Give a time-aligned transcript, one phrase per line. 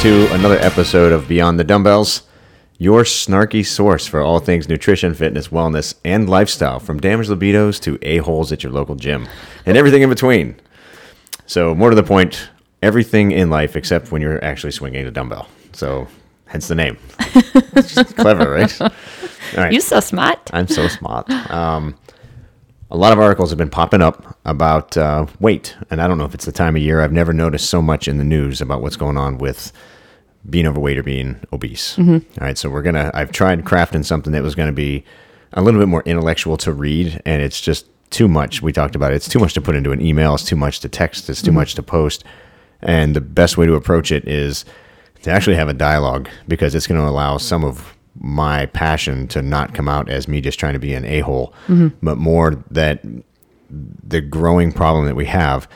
[0.00, 2.22] to another episode of Beyond the Dumbbells,
[2.78, 7.98] your snarky source for all things nutrition, fitness, wellness, and lifestyle, from damaged libidos to
[8.02, 9.26] a-holes at your local gym,
[9.66, 10.54] and everything in between.
[11.46, 12.48] So, more to the point,
[12.80, 15.48] everything in life except when you're actually swinging a dumbbell.
[15.72, 16.06] So,
[16.46, 16.96] hence the name.
[18.14, 18.80] Clever, right?
[18.82, 18.90] All
[19.56, 19.72] right.
[19.72, 20.38] You so smart.
[20.52, 21.28] I'm so smart.
[21.50, 21.96] Um,
[22.90, 26.24] a lot of articles have been popping up about uh, weight, and I don't know
[26.24, 27.00] if it's the time of year.
[27.00, 29.72] I've never noticed so much in the news about what's going on with
[30.48, 31.98] being overweight or being obese.
[32.40, 33.10] All right, so we're gonna.
[33.12, 35.04] I've tried crafting something that was going to be
[35.52, 38.62] a little bit more intellectual to read, and it's just too much.
[38.62, 39.16] We talked about it.
[39.16, 40.34] It's too much to put into an email.
[40.34, 41.28] It's too much to text.
[41.28, 42.24] It's too much to post.
[42.80, 44.64] And the best way to approach it is
[45.22, 49.42] to actually have a dialogue because it's going to allow some of my passion to
[49.42, 51.52] not come out as me just trying to be an a hole,
[52.02, 53.02] but more that
[53.70, 55.68] the growing problem that we have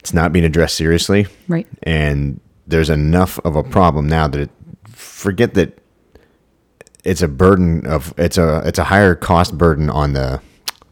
[0.00, 1.66] it's not being addressed seriously Right.
[1.82, 4.50] and there's enough of a problem now that it,
[4.86, 5.76] forget that
[7.04, 10.40] it's a burden of it's a it's a higher cost burden on the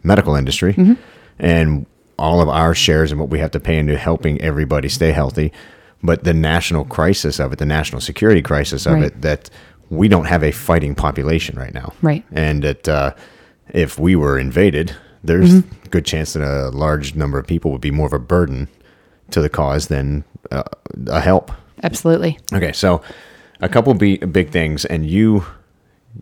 [0.02, 0.74] medical industry
[1.38, 1.86] and
[2.18, 5.52] all of our shares and what we have to pay into helping everybody stay healthy
[6.02, 9.04] but the national crisis of it the national security crisis of Right.
[9.04, 9.48] it that
[9.92, 12.24] we don't have a fighting population right now Right.
[12.32, 13.12] and that uh,
[13.70, 17.80] if we were invaded there's a good chance that a large number of people would
[17.80, 18.68] be more of a burden
[19.30, 20.62] to the cause than uh,
[21.06, 21.52] a help
[21.84, 22.38] Absolutely.
[22.52, 23.02] Okay, so
[23.60, 25.44] a couple be- big things, and you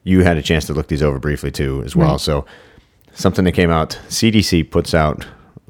[0.04, 2.12] you had a chance to look these over briefly too, as well.
[2.12, 2.20] Right.
[2.20, 2.46] So
[3.12, 5.26] something that came out, CDC puts out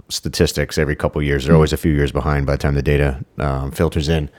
[0.09, 1.45] statistics every couple years.
[1.45, 4.31] They're always a few years behind by the time the data um, filters in.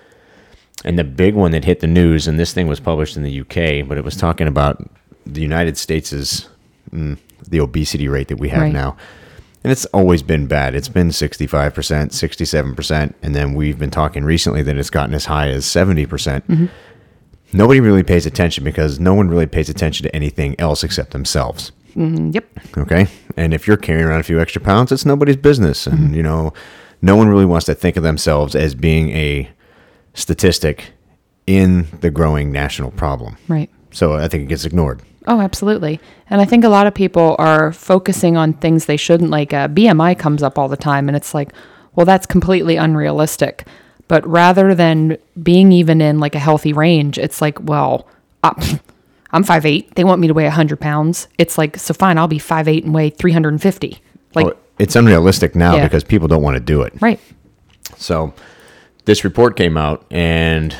[0.83, 3.41] And the big one that hit the news, and this thing was published in the
[3.41, 4.89] UK, but it was talking about
[5.25, 6.47] the United States'
[6.91, 8.73] mm, the obesity rate that we have Right.
[8.73, 8.97] now.
[9.63, 10.73] And it's always been bad.
[10.73, 13.13] It's been 65%, 67%.
[13.21, 16.09] And then we've been talking recently that it's gotten as high as 70%.
[16.09, 16.43] percent
[17.53, 21.71] Nobody really pays attention because no one really pays attention to anything else except themselves.
[21.95, 22.45] Mm, yep.
[22.77, 23.07] Okay.
[23.35, 25.85] And if you're carrying around a few extra pounds, it's nobody's business.
[25.85, 26.53] And, you know,
[27.01, 29.49] no one really wants to think of themselves as being a
[30.13, 30.91] statistic
[31.47, 33.37] in the growing national problem.
[33.47, 33.69] Right.
[33.91, 35.01] So I think it gets ignored.
[35.27, 35.99] Oh, absolutely.
[36.29, 39.29] And I think a lot of people are focusing on things they shouldn't.
[39.29, 41.51] Like uh, BMI comes up all the time, and it's like,
[41.95, 43.67] well, that's completely unrealistic.
[44.07, 48.07] But rather than being even in like a healthy range, it's like, well,
[48.43, 48.53] uh,
[49.31, 49.93] I'm 5'8.
[49.95, 51.27] They want me to weigh 100 pounds.
[51.37, 54.01] It's like, so fine, I'll be 5'8 and weigh 350.
[54.35, 55.83] Like, Oh, it's unrealistic now Yeah.
[55.83, 56.93] because people don't want to do it.
[57.01, 57.19] right.
[57.97, 58.33] So
[59.11, 60.73] this report came out and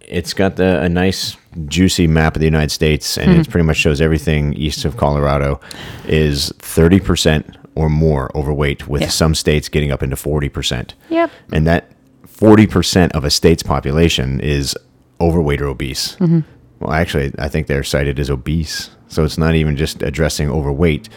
[0.00, 1.36] it's got the, a nice
[1.66, 3.50] juicy map of the United States and it mm-hmm.
[3.52, 5.60] pretty much shows everything east of Colorado
[6.04, 9.08] is 30% or more overweight with Yeah.
[9.08, 10.94] some states getting up into 40%.
[11.10, 11.30] Yep.
[11.52, 11.92] And that
[12.26, 14.76] 40% of a state's population is
[15.20, 16.16] overweight or obese.
[16.16, 16.40] Mm-hmm.
[16.80, 18.90] Well, actually, I think they're cited as obese.
[19.06, 21.08] So it's not even just addressing overweight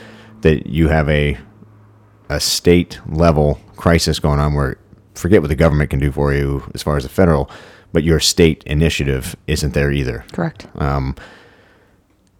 [0.41, 1.35] that you have a
[2.29, 4.77] a state level crisis going on where
[5.13, 7.49] forget what the government can do for you as far as the federal,
[7.91, 10.25] but your state initiative isn't there either.
[10.31, 10.67] Correct.
[10.75, 11.15] Um,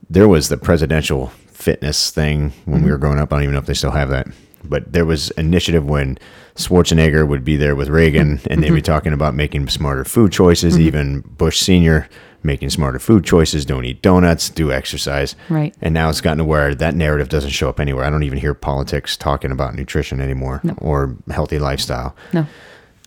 [0.10, 3.02] there was the presidential fitness thing when we were mm-hmm.
[3.02, 3.32] growing up.
[3.32, 4.28] I don't even know if they still have that.
[4.64, 6.18] But there was initiative when
[6.56, 8.84] Schwarzenegger would be there with Reagan and they'd be mm-hmm.
[8.84, 10.88] talking about making smarter food choices, mm-hmm.
[10.88, 12.08] even Bush Sr.
[12.44, 15.36] making smarter food choices, don't eat donuts, do exercise.
[15.50, 15.76] Right.
[15.82, 18.06] And now it's gotten to where that narrative doesn't show up anywhere.
[18.06, 22.16] I don't even hear politics talking about nutrition anymore or healthy lifestyle.
[22.34, 22.46] No.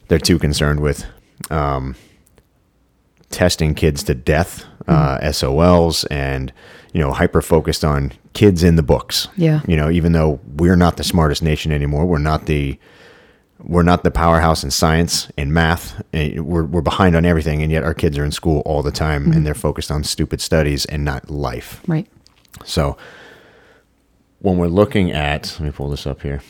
[0.08, 1.04] They're too concerned with
[1.50, 1.96] um,
[3.30, 6.52] testing kids to death, uh, SOLs, and
[6.92, 9.28] you know, hyper focused on kids in the books.
[9.36, 9.60] Yeah.
[9.66, 12.78] You know, even though we're not the smartest nation anymore, we're not the
[13.58, 16.02] we're not the powerhouse in science and math.
[16.12, 18.92] and We're we're behind on everything, and yet our kids are in school all the
[18.92, 19.44] time, and mm-hmm.
[19.44, 21.82] they're focused on stupid studies and not life.
[21.86, 22.06] Right.
[22.64, 22.96] So
[24.40, 26.42] when we're looking at, let me pull this up here.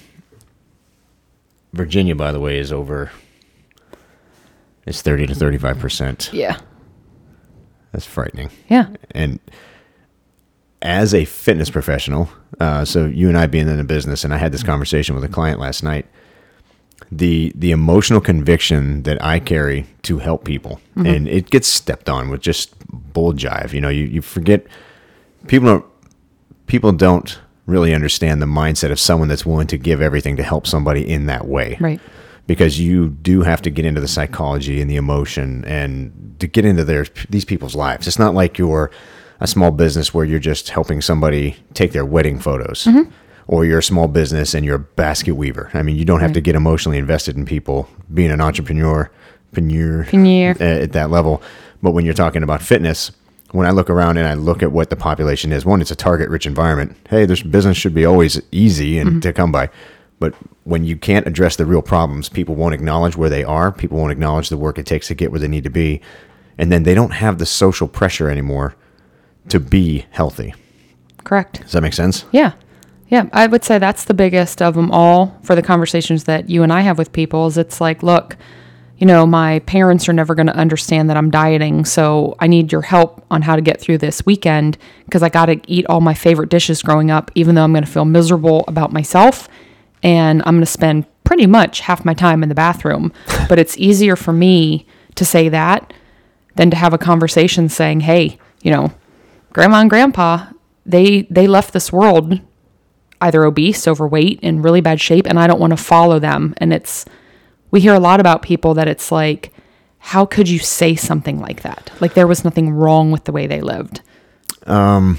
[1.72, 3.10] Virginia, by the way, is over.
[4.86, 6.30] It's thirty to thirty-five percent.
[6.32, 6.58] Yeah.
[7.92, 8.50] That's frightening.
[8.68, 8.88] Yeah.
[9.12, 9.40] And
[10.82, 12.28] as a fitness professional,
[12.60, 14.70] uh, so you and I being in the business, and I had this mm-hmm.
[14.70, 16.06] conversation with a client last night.
[17.12, 21.06] The the emotional conviction that I carry to help people, mm-hmm.
[21.06, 22.74] and it gets stepped on with just
[23.12, 23.72] bull jive.
[23.72, 24.66] You know, you, you forget
[25.46, 25.84] people don't
[26.66, 30.66] people don't really understand the mindset of someone that's willing to give everything to help
[30.66, 31.76] somebody in that way.
[31.80, 32.00] Right.
[32.46, 36.64] Because you do have to get into the psychology and the emotion and to get
[36.64, 38.06] into their these people's lives.
[38.06, 38.90] It's not like you're
[39.40, 42.84] a small business where you're just helping somebody take their wedding photos.
[42.84, 43.10] Mm-hmm.
[43.48, 45.70] Or you're a small business and you're a basket weaver.
[45.72, 47.88] I mean, you don't have to get emotionally invested in people.
[48.12, 49.10] Being an entrepreneur,
[49.52, 50.50] Pannier, Pannier.
[50.50, 51.42] at, eh, at that level.
[51.82, 53.12] But when you're talking about fitness,
[53.52, 55.96] when I look around and I look at what the population is, one, it's a
[55.96, 56.96] target rich environment.
[57.08, 59.20] Hey, this business should be always easy and mm-hmm.
[59.20, 59.70] to come by.
[60.18, 60.34] But
[60.64, 63.70] when you can't address the real problems, people won't acknowledge where they are.
[63.70, 66.00] People won't acknowledge the work it takes to get where they need to be.
[66.58, 68.74] And then they don't have the social pressure anymore
[69.50, 70.54] to be healthy.
[71.22, 71.60] Correct.
[71.62, 72.24] Does that make sense?
[72.32, 72.52] Yeah.
[73.08, 73.28] Yeah.
[73.32, 76.72] I would say that's the biggest of them all for the conversations that you and
[76.72, 78.36] I have with people is it's like, look,
[78.98, 81.84] you know, my parents are never going to understand that I'm dieting.
[81.84, 85.46] So I need your help on how to get through this weekend because I got
[85.46, 88.64] to eat all my favorite dishes growing up, even though I'm going to feel miserable
[88.66, 89.48] about myself.
[90.02, 93.12] And I'm going to spend pretty much half my time in the bathroom.
[93.48, 95.92] but it's easier for me to say that
[96.54, 98.92] than to have a conversation saying, hey, you know,
[99.52, 100.46] grandma and grandpa,
[100.86, 102.40] they they left this world
[103.20, 106.54] either obese, overweight, in really bad shape, and I don't want to follow them.
[106.58, 107.04] And it's
[107.70, 109.52] we hear a lot about people that it's like,
[109.98, 111.90] how could you say something like that?
[112.00, 114.02] Like there was nothing wrong with the way they lived.
[114.66, 115.18] Um,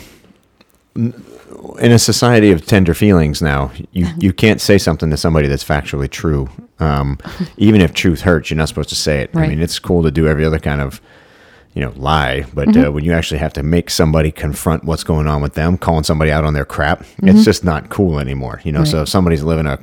[0.96, 5.64] in a society of tender feelings now, you, you can't say something to somebody that's
[5.64, 6.50] factually true.
[6.80, 7.20] Um,
[7.58, 9.32] even if truth hurts, you're not supposed to say it.
[9.36, 11.02] I mean, it's cool to do every other kind of,
[11.78, 15.28] you know, lie, but uh, when you actually have to make somebody confront what's going
[15.28, 18.60] on with them, calling somebody out on their crap, it's just not cool anymore.
[18.64, 19.78] You know, so if somebody's living a,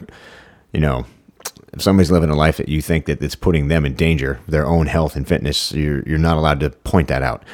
[0.73, 1.07] you know,
[1.73, 4.67] if somebody's living a life that you think that it's putting them in danger, their
[4.67, 7.45] own health and fitness, you're you're not allowed to point that out.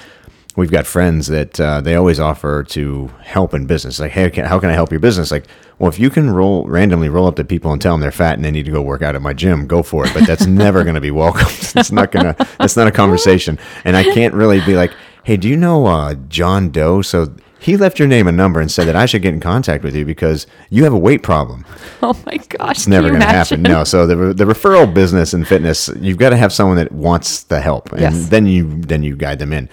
[0.61, 3.99] We've got friends that uh, they always offer to help in business.
[3.99, 5.31] Like, hey, can, how can I help your business?
[5.31, 5.47] Like,
[5.79, 8.35] well, if you can roll randomly roll up to people and tell them they're fat
[8.35, 10.13] and they need to go work out at my gym, go for it.
[10.13, 11.47] But that's never going to be welcome.
[11.49, 12.37] it's not gonna.
[12.59, 13.59] That's not a conversation.
[13.85, 14.93] And I can't really be like,
[15.25, 17.01] hey, do you know uh, John Doe?
[17.01, 19.83] So he left your name and number and said that I should get in contact
[19.85, 21.65] with you because you have a weight problem.
[22.03, 22.79] Oh my gosh.
[22.79, 23.61] It's never going to happen.
[23.63, 23.85] No.
[23.85, 27.61] So the the referral business and fitness, you've got to have someone that wants the
[27.61, 28.29] help, and Yes.
[28.31, 29.69] then you then you guide them in.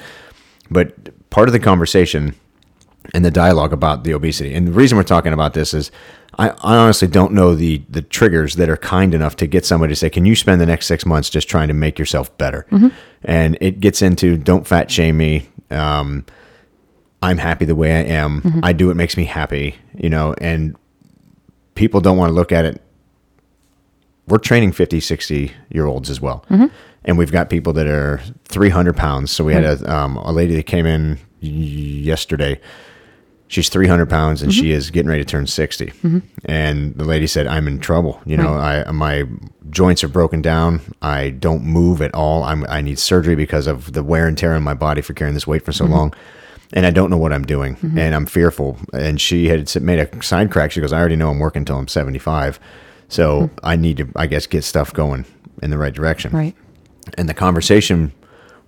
[0.70, 2.36] But part of the conversation
[3.14, 5.92] and the dialogue about the obesity, and the reason we're talking about this is,
[6.38, 9.96] I, honestly don't know the the triggers that are kind enough to get somebody to
[9.96, 12.90] say, "Can you spend the next six months just trying to make yourself better?" Mm-hmm.
[13.24, 15.50] And it gets into don't fat shame me.
[15.72, 16.26] Um,
[17.22, 18.42] I'm happy the way I am.
[18.42, 18.60] Mm-hmm.
[18.64, 20.76] I do what makes me happy, you know, and
[21.76, 22.82] people don't want to look at it.
[24.28, 26.46] We're training 50, 60 year olds as well.
[26.50, 26.68] Mm-hmm.
[27.06, 29.32] And we've got people that are 300 pounds.
[29.32, 32.60] So we had a, um, a lady that came in y- yesterday.
[33.50, 34.72] She's 300 pounds and she mm-hmm.
[34.72, 35.86] is getting ready to turn 60.
[35.86, 36.20] Mm-hmm.
[36.46, 38.22] And the lady said, I'm in trouble.
[38.26, 39.24] You know, I, my
[39.70, 40.82] joints are broken down.
[41.02, 42.44] I don't move at all.
[42.44, 45.34] I'm, I need surgery because of the wear and tear on my body for carrying
[45.34, 45.94] this weight for so mm-hmm.
[45.94, 46.14] long.
[46.74, 47.78] And I don't know what I'm doing.
[47.98, 48.78] And I'm fearful.
[48.92, 50.72] And she had made a side crack.
[50.72, 52.60] She goes, I already know I'm working until I'm 75.
[53.08, 55.26] So I need to, I guess, get stuff going
[55.64, 56.56] in the right direction Right.
[57.18, 58.12] And the conversation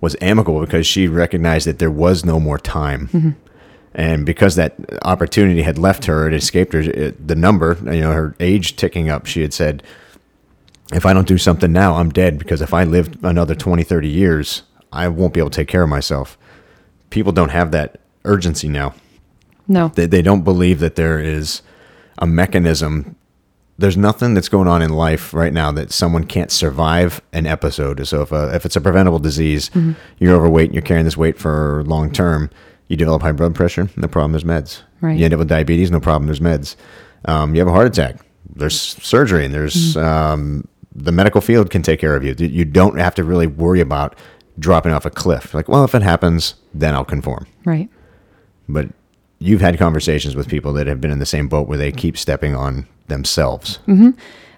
[0.00, 3.08] was amicable because she recognized that there was no more time.
[3.08, 3.30] Mm-hmm.
[3.92, 8.12] And because that opportunity had left her it escaped her it, the number you know
[8.12, 9.82] her age ticking up she had said
[10.92, 14.08] if i don't do something now i'm dead because if i live another 20 30
[14.08, 16.38] years i won't be able to take care of myself.
[17.10, 18.94] People don't have that urgency now.
[19.66, 19.88] No.
[19.88, 21.62] they, they don't believe that there is
[22.18, 23.16] a mechanism
[23.80, 28.06] there's nothing that's going on in life right now that someone can't survive an episode.
[28.06, 29.70] So if, a, if it's a preventable disease
[30.18, 32.50] you're overweight and you're carrying this weight for long term
[32.88, 34.82] you develop high blood pressure no problem there's meds.
[35.00, 35.18] Right.
[35.18, 36.76] you end up with diabetes no problem there's meds.
[37.24, 38.16] Um, you have a heart attack
[38.54, 42.34] there's surgery and there's um, the medical field can take care of you.
[42.38, 44.14] You don't have to really worry about
[44.58, 45.54] dropping off a cliff.
[45.54, 47.46] Like well if it happens then i'll conform.
[47.64, 47.88] Right.
[48.68, 48.88] but
[49.40, 52.16] you've had conversations with people that have been in the same boat where they keep
[52.16, 53.80] stepping on themselves.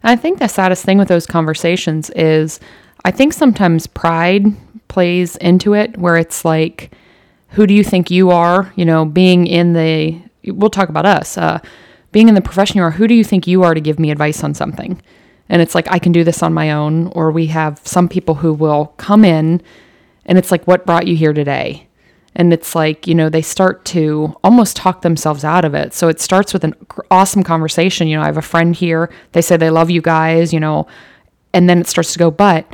[0.03, 2.61] I think the saddest thing with those conversations is
[3.05, 4.45] I think sometimes pride
[4.89, 6.93] plays into it where it's like,
[7.51, 8.73] who do you think you are?
[8.77, 11.61] You know, being in the, we'll talk about us, uh,
[12.11, 14.11] being in the profession you are, who do you think you are to give me
[14.11, 15.01] advice on something?
[15.49, 17.07] And it's like, I can do this on my own.
[17.09, 19.63] Or we have some people who will come in
[20.27, 21.87] and it's like, what brought you here today?
[22.35, 25.93] And it's like, you know, they start to almost talk themselves out of it.
[25.93, 26.75] So it starts with an
[27.11, 28.09] awesome conversation.
[28.09, 29.11] You know, I have a friend here.
[29.33, 30.87] They say they love you guys, you know,
[31.53, 32.65] and then it starts to go, but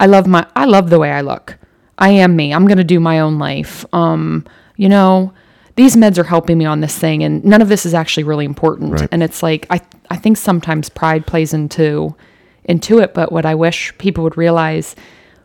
[0.00, 1.56] I love my, I love the way I look.
[1.98, 2.52] I am me.
[2.52, 3.86] I'm going to do my own life.
[3.94, 4.44] Um,
[4.76, 5.32] you know,
[5.76, 8.44] these meds are helping me on this thing and none of this is actually really
[8.44, 8.92] important.
[8.92, 9.08] Right.
[9.12, 12.16] And it's like, I, I think sometimes pride plays into,
[12.64, 13.14] into it.
[13.14, 14.96] But what I wish people would realize,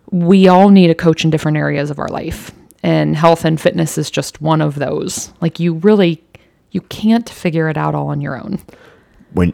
[0.09, 2.51] we all need a coach in different areas of our life
[2.83, 6.23] and health and fitness is just one of those like you really
[6.71, 8.59] you can't figure it out all on your own
[9.33, 9.53] When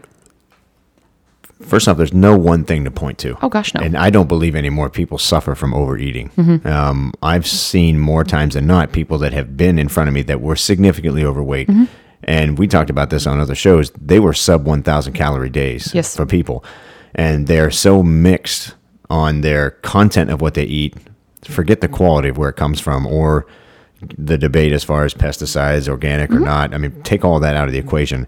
[1.62, 3.36] first off, there's no one thing to point to.
[3.42, 3.82] Oh, gosh, no.
[3.82, 6.30] And I don't believe anymore people suffer from overeating.
[6.38, 6.68] Mm-hmm.
[6.68, 10.22] Um, I've seen more times than not people that have been in front of me
[10.24, 11.68] that were significantly overweight.
[11.68, 11.86] Mm-hmm.
[12.24, 13.92] And we talked about this on other shows.
[14.00, 16.16] They were sub 1,000 calorie days Yes.
[16.16, 16.64] for people.
[17.16, 18.76] And they're so mixed
[19.10, 20.96] on their content of what they eat.
[21.48, 23.46] Forget the quality of where it comes from or
[24.18, 26.44] the debate as far as pesticides, organic Mm-hmm.
[26.44, 26.74] or not.
[26.74, 28.27] I mean, take all that out of the equation.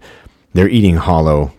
[0.54, 1.52] They're eating hollow,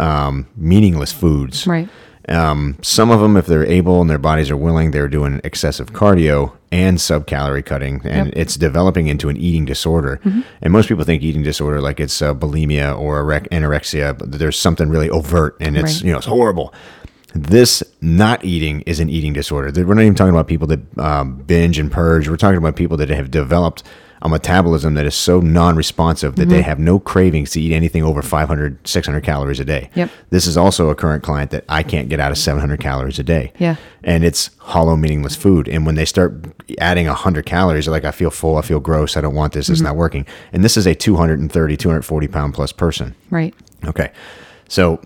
[0.00, 1.66] um, meaningless foods.
[1.66, 1.88] Right.
[2.28, 5.92] Um, some of them, if they're able and their bodies are willing, they're doing excessive
[5.92, 8.26] cardio and sub calorie cutting, and Yep.
[8.28, 8.40] Mm-hmm.
[8.40, 10.20] it's developing into an eating disorder.
[10.62, 14.88] And most people think eating disorder like it's uh, bulimia or anorexia, but there's something
[14.88, 16.04] really overt, and it's Right.
[16.04, 16.72] you know it's horrible.
[17.34, 19.84] This not eating is an eating disorder.
[19.84, 22.28] We're not even talking about people that um, binge and purge.
[22.28, 23.82] We're talking about people that have developed
[24.24, 28.22] a metabolism that is so non-responsive that they have no cravings to eat anything over
[28.22, 29.90] 500, 600 calories a day.
[29.94, 30.10] Yep.
[30.30, 33.22] This is also a current client that I can't get out of 700 calories a
[33.22, 33.52] day.
[33.58, 33.76] Yeah.
[34.02, 35.68] And it's hollow, meaningless food.
[35.68, 36.42] And when they start
[36.78, 38.56] adding 100 calories, they're like, I feel full.
[38.56, 39.18] I feel gross.
[39.18, 39.68] I don't want this.
[39.68, 40.24] It's not working.
[40.54, 43.14] And this is a 230, 240 pound plus person.
[43.28, 43.54] Right.
[43.84, 44.10] Okay.
[44.68, 45.02] So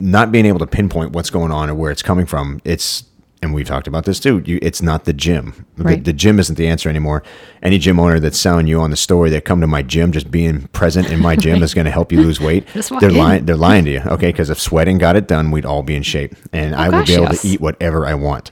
[0.00, 3.04] not being able to pinpoint what's going on or where it's coming from, it's
[3.40, 4.42] and we've talked about this too.
[4.44, 5.64] You, it's not the gym.
[5.76, 6.02] The, Right.
[6.04, 7.22] the gym isn't the answer anymore.
[7.62, 10.28] Any gym owner that's selling you on the story that come to my gym, just
[10.32, 12.66] being present in my gym is going to help you lose weight.
[13.00, 13.16] They're in.
[13.16, 13.46] lying.
[13.46, 14.00] They're lying to you.
[14.06, 16.94] Okay, because if sweating got it done, we'd all be in shape, and I would
[16.96, 17.42] Oh, gosh, be able yes.
[17.42, 18.50] to eat whatever I want.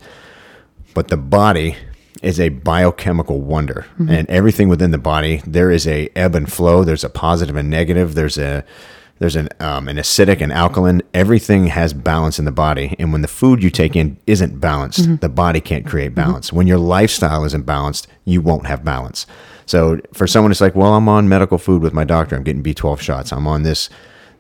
[0.95, 1.75] But the body
[2.23, 4.09] is a biochemical wonder, Mm-hmm.
[4.11, 6.85] and everything within the body there is a ebb and flow.
[6.85, 8.15] There's a positive and negative.
[8.15, 8.65] There's a
[9.19, 11.01] there's an um, an acidic and alkaline.
[11.15, 15.01] Everything has balance in the body, and when the food you take in isn't balanced,
[15.03, 15.17] Mm-hmm.
[15.17, 16.53] the body can't create balance.
[16.53, 19.27] When your lifestyle isn't balanced, you won't have balance.
[19.65, 22.37] So for someone, it's like, well, I'm on medical food with my doctor.
[22.37, 23.33] I'm getting B12 shots.
[23.33, 23.89] I'm on this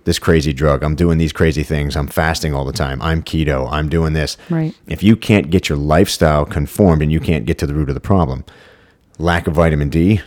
[0.04, 0.84] this crazy drug.
[0.84, 1.96] I'm doing these crazy things.
[1.96, 3.02] I'm fasting all the time.
[3.02, 3.68] I'm keto.
[3.72, 4.36] I'm doing this.
[4.50, 4.72] Right.
[4.86, 7.94] If you can't get your lifestyle conformed and you can't get to the root of
[7.96, 8.44] the problem,
[9.18, 10.20] lack of vitamin D,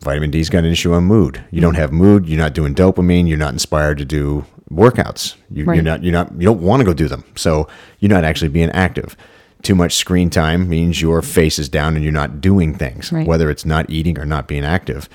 [0.00, 1.44] vitamin D's got an issue on mood.
[1.50, 2.26] You don't have mood.
[2.28, 3.28] You're not doing dopamine.
[3.28, 5.34] You're not inspired to do workouts.
[5.50, 5.84] You, You're Right.
[5.84, 6.02] not.
[6.02, 6.32] You're not.
[6.34, 7.24] You don't want to go do them.
[7.36, 9.16] So you're not actually being active.
[9.62, 13.26] Too much screen time means your face is down and you're not doing things, Right.
[13.26, 15.08] whether it's not eating or not being active.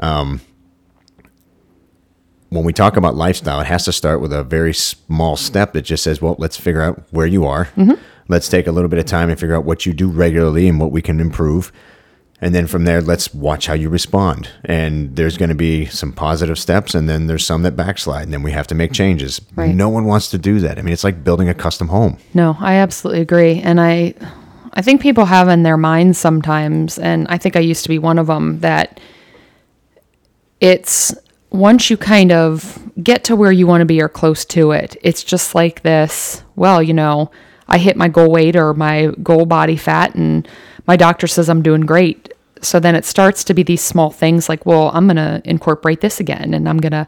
[0.00, 0.40] Um,
[2.50, 5.82] when we talk about lifestyle, it has to start with a very small step that
[5.82, 7.68] just says, well, let's figure out where you are.
[8.28, 10.78] Let's take a little bit of time and figure out what you do regularly and
[10.80, 11.72] what we can improve.
[12.42, 14.48] And then from there, let's watch how you respond.
[14.64, 18.32] And there's going to be some positive steps, and then there's some that backslide, and
[18.32, 19.40] then we have to make changes.
[19.54, 19.74] Right.
[19.74, 20.78] No one wants to do that.
[20.78, 22.18] I mean, it's like building a custom home.
[22.32, 23.60] No, I absolutely agree.
[23.60, 24.14] And I
[24.72, 27.98] I think people have in their minds sometimes and I think I used to be
[27.98, 29.00] one of them that
[30.60, 31.14] it's
[31.50, 34.96] once you kind of get to where you want to be or close to it,
[35.02, 37.30] it's just like this, well, you know,
[37.70, 40.46] I hit my goal weight or my goal body fat and
[40.86, 42.32] my doctor says I'm doing great.
[42.62, 46.00] So then it starts to be these small things like, well, I'm going to incorporate
[46.00, 47.06] this again and I'm going to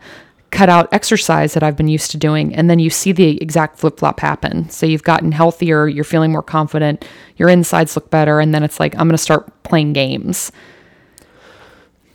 [0.50, 2.54] cut out exercise that I've been used to doing.
[2.54, 4.68] And then you see the exact flip flop happen.
[4.70, 7.04] So you've gotten healthier, you're feeling more confident,
[7.36, 8.38] your insides look better.
[8.38, 10.52] And then it's like, I'm going to start playing games.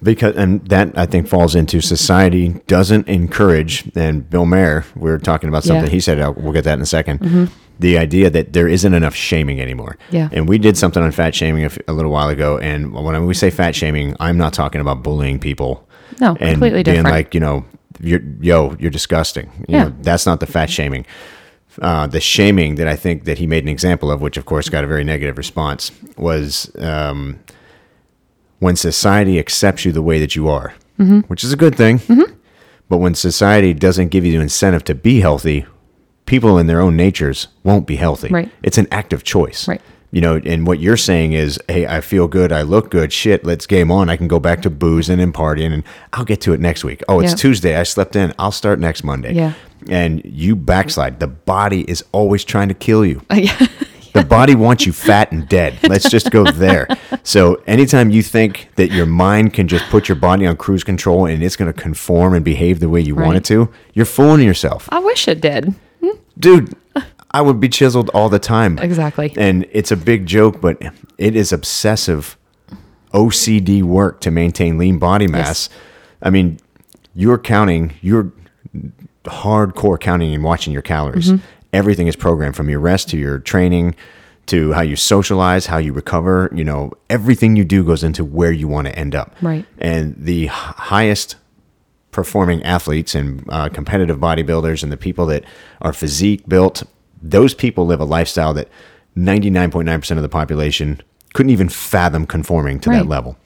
[0.03, 3.89] Because and that I think falls into society doesn't encourage.
[3.95, 5.89] And Bill Maher, we are talking about something Yeah.
[5.91, 6.17] he said.
[6.37, 7.49] We'll get that in a 2nd
[7.79, 9.97] The idea that there isn't enough shaming anymore.
[10.11, 10.29] Yeah.
[10.31, 12.57] And we did something on fat shaming a, f- a little while ago.
[12.57, 15.87] And when we say fat shaming, I'm not talking about bullying people.
[16.19, 17.13] No, and completely being different.
[17.15, 17.65] like you know,
[17.99, 19.49] you're yo, you're disgusting.
[19.67, 19.83] You Yeah.
[19.85, 21.05] know, that's not the fat shaming.
[21.81, 24.69] Uh, the shaming that I think that he made an example of, which of course
[24.69, 27.39] got a very negative response, was um,
[28.59, 31.19] when society accepts you the way that you are, Mm-hmm.
[31.27, 31.99] which is a good thing.
[32.89, 35.65] But when society doesn't give you the incentive to be healthy,
[36.25, 38.29] people in their own natures won't be healthy.
[38.29, 38.49] Right.
[38.63, 39.67] It's an active choice.
[39.67, 39.81] Right.
[40.11, 43.43] You know, and what you're saying is, hey, I feel good, I look good, shit,
[43.43, 44.09] let's game on.
[44.09, 45.83] I can go back to boozing and partying, and
[46.13, 47.03] I'll get to it next week.
[47.09, 47.35] Oh, it's Yeah.
[47.35, 49.33] Tuesday, I slept in, I'll start next Monday.
[49.33, 49.53] Yeah.
[49.89, 51.19] And you backslide.
[51.19, 53.21] The body is always trying to kill you.
[53.33, 53.67] yeah.
[54.13, 55.77] The body wants you fat and dead.
[55.83, 56.87] Let's just go there.
[57.23, 61.25] So, anytime you think that your mind can just put your body on cruise control
[61.25, 64.45] and it's going to conform and behave the way you want it to, you're fooling
[64.45, 64.87] yourself.
[64.91, 65.73] I wish it did.
[66.39, 66.75] Dude,
[67.31, 68.79] I would be chiseled all the time.
[68.79, 69.33] Exactly.
[69.37, 70.81] And it's a big joke, but
[71.17, 72.37] it is obsessive
[73.13, 75.69] OCD work to maintain lean body mass.
[76.21, 76.59] I mean,
[77.15, 78.31] you're counting, you're
[79.25, 81.31] hardcore counting and watching your calories.
[81.31, 81.43] Mm-hmm.
[81.77, 83.95] Everything is programmed from your rest to your training
[84.47, 86.49] to how you socialize, how you recover.
[86.55, 89.35] You know, everything you do goes into where you want to end up.
[89.43, 89.63] Right.
[89.77, 91.35] And the h- highest
[92.11, 95.43] performing athletes and uh, competitive bodybuilders and the people that
[95.81, 96.81] are physique built,
[97.21, 98.69] those people live a lifestyle that
[99.15, 100.99] 99.9% of the population
[101.35, 103.37] couldn't even fathom conforming to that level.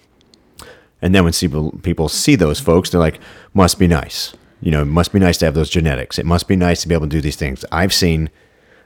[1.01, 3.19] And then when people see those folks, they're like,
[3.53, 4.33] must be nice.
[4.61, 6.19] You know, it must be nice to have those genetics.
[6.19, 7.65] It must be nice to be able to do these things.
[7.71, 8.29] I've seen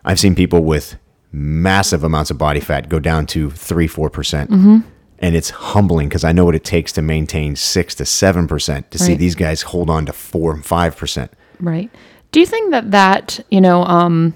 [0.03, 0.97] I've seen people with
[1.31, 4.49] massive amounts of body fat go down to three, four percent.
[4.49, 4.79] Mm-hmm.
[5.19, 8.91] And it's humbling because I know what it takes to maintain six to seven percent
[8.91, 11.31] to see these guys hold on to four and five percent.
[11.59, 11.89] Right.
[12.31, 14.33] Do you think that that, you know, um,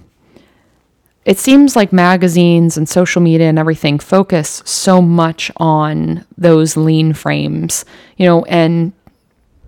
[1.25, 7.13] it seems like magazines and social media and everything focus so much on those lean
[7.13, 7.84] frames,
[8.15, 8.93] you know, and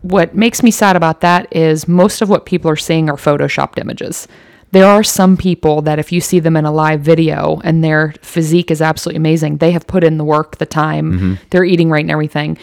[0.02, 3.80] what makes me sad about that is most of what people are seeing are photoshopped
[3.80, 4.28] images.
[4.72, 8.14] There are some people that if you see them in a live video and their
[8.22, 11.34] physique is absolutely amazing, they have put in the work, the time, mm-hmm.
[11.50, 12.58] they're eating right and everything.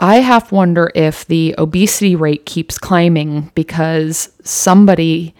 [0.00, 5.34] I half wonder if the obesity rate keeps climbing because somebody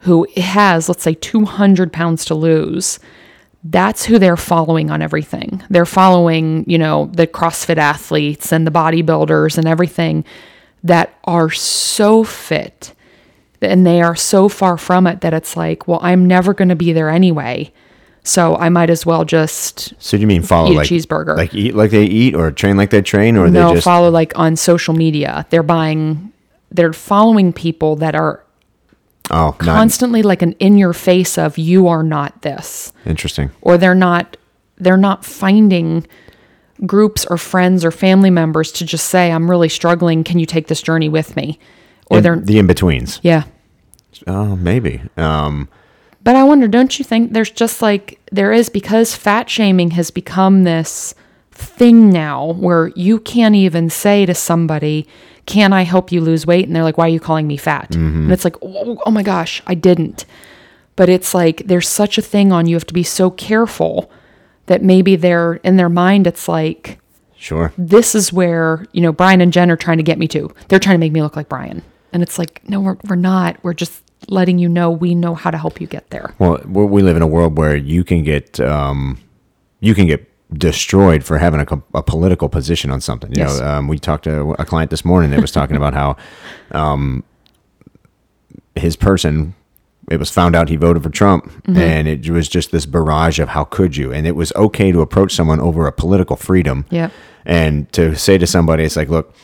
[0.00, 3.00] who has, let's say, 200 pounds to lose,
[3.64, 5.62] that's who they're following on everything.
[5.70, 10.24] They're following, you know, the CrossFit athletes and the bodybuilders and everything
[10.84, 12.94] that are so fit
[13.62, 16.76] and they are so far from it that it's like, well, I'm never going to
[16.76, 17.72] be there anyway.
[18.22, 21.36] So I might as well just So do you mean follow Eat a like cheeseburger.
[21.36, 24.10] like eat like they eat, or train like they train, or no they just follow
[24.10, 25.46] like on social media.
[25.50, 26.32] They're buying,
[26.70, 28.42] they're following people that are
[29.30, 33.50] oh not constantly like an in your face of you are not this, interesting.
[33.60, 34.36] or they're not,
[34.78, 36.06] they're not finding
[36.84, 40.24] groups or friends or family members to just say, I'm really struggling.
[40.24, 41.58] Can you take this journey with me?
[42.10, 43.18] Or In- they're, the in betweens.
[43.22, 43.44] yeah.
[44.26, 45.00] Oh, maybe.
[45.16, 45.68] Um,
[46.22, 50.10] But I wonder, don't you think there's just like there is because fat shaming has
[50.10, 51.14] become this
[51.52, 55.06] thing now where you can't even say to somebody,
[55.46, 57.94] "Can I help you lose weight?" and they're like, "Why are you calling me fat?"
[58.24, 60.24] And it's like, oh, "Oh my gosh, I didn't."
[60.96, 64.10] But it's like there's such a thing on you have to be so careful
[64.66, 66.98] that maybe they're in their mind it's like
[67.36, 67.72] sure.
[67.78, 70.52] this is where, you know, Brian and Jen are trying to get me to.
[70.68, 71.82] They're trying to make me look like Brian.
[72.12, 73.58] And it's like, no, we're, we're not.
[73.62, 76.34] We're just letting you know we know how to help you get there.
[76.38, 79.18] Well, we we live in a world where you can get um,
[79.80, 83.32] you can get destroyed for having a, a political position on something.
[83.32, 83.58] You Yes.
[83.60, 86.16] know, um, we talked to a client this morning that was talking about how
[86.72, 87.24] um,
[88.74, 89.54] his person.
[90.08, 91.76] It was found out he voted for Trump, Mm-hmm.
[91.76, 94.12] and it was just this barrage of how could you?
[94.12, 97.10] And it was okay to approach someone over a political freedom, Yep.
[97.44, 99.34] and to say to somebody, it's like, look,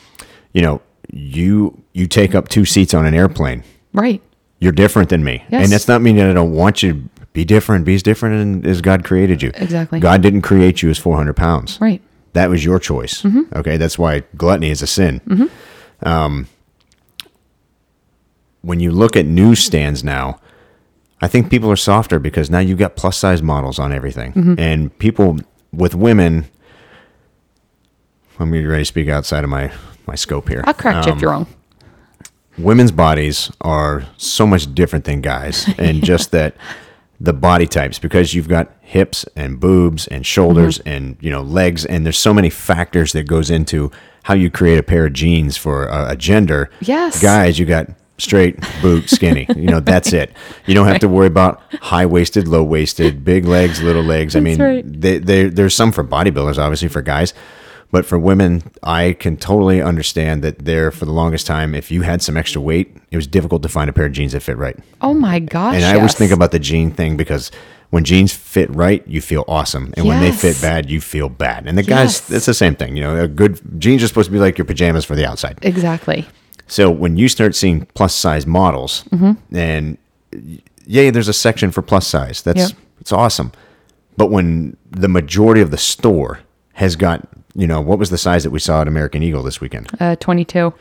[0.52, 0.80] you know,
[1.12, 4.22] you you take up two seats on an airplane Right.
[4.60, 5.42] you're different than me.
[5.50, 5.64] Yes.
[5.64, 7.85] And that's not meaning that I don't want you be different.
[7.85, 9.51] Be as different as God created you.
[9.55, 10.01] Exactly.
[10.01, 11.79] God didn't create you as 400 pounds.
[11.81, 12.03] Right.
[12.35, 13.25] That was your choice.
[13.55, 13.77] Okay.
[13.77, 15.51] That's why gluttony is a sin.
[16.03, 16.47] Um,
[18.62, 20.40] when you look at newsstands now,
[21.21, 24.57] I think people are softer because now you've got plus size models on everything.
[24.59, 25.38] And people
[25.73, 26.47] with women,
[28.38, 29.73] I'm getting ready to speak outside of my,
[30.07, 30.64] my scope here.
[30.66, 31.47] I'll correct you if Um, you're wrong.
[32.59, 36.57] women's bodies are so much different than guys and just that
[37.22, 40.88] the body types because you've got hips and boobs and shoulders Mm-hmm.
[40.88, 43.90] and you know legs and there's so many factors that goes into
[44.24, 47.22] how you create a pair of jeans for a, a gender Yes.
[47.22, 47.87] guys you got
[48.18, 50.32] straight boot skinny you know that's it
[50.66, 54.40] you don't have to worry about high waisted low waisted big legs little legs i
[54.40, 54.85] mean right.
[55.00, 57.35] they, they, there's some for bodybuilders obviously for guys
[57.92, 62.02] but for women i can totally understand that there for the longest time if you
[62.02, 64.57] had some extra weight it was difficult to find a pair of jeans that fit
[64.59, 65.76] right Oh my gosh.
[65.76, 67.50] and i always think about the jean thing because
[67.90, 71.66] when jeans fit right you feel awesome and when they fit bad you feel bad
[71.68, 72.31] and the guys Yes.
[72.33, 74.64] it's the same thing you know a good jeans are supposed to be like your
[74.64, 76.26] pajamas for the outside Exactly.
[76.66, 79.57] so when you start seeing plus size models, Mm-hmm.
[79.57, 79.98] and
[80.87, 82.40] yay, there's a section for plus size.
[82.42, 82.78] That's Yep.
[83.00, 83.52] it's awesome.
[84.16, 86.40] But when the majority of the store
[86.74, 89.60] has got, you know, what was the size that we saw at American Eagle this
[89.60, 89.88] weekend?
[90.00, 90.72] Uh, 22.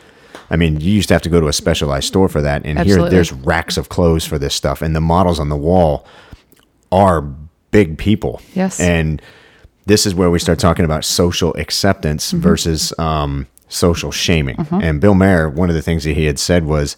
[0.49, 2.77] I mean, you used to have to go to a specialized store for that, and
[2.79, 3.09] here Absolutely.
[3.09, 6.05] there's racks of clothes for this stuff, and the models on the wall
[6.91, 7.21] are
[7.71, 8.41] big people.
[8.53, 8.79] Yes.
[8.79, 9.21] and
[9.87, 12.41] this is where we start talking about social acceptance Mm-hmm.
[12.41, 14.57] versus um, social shaming.
[14.71, 16.95] And Bill Maher, one of the things that he had said was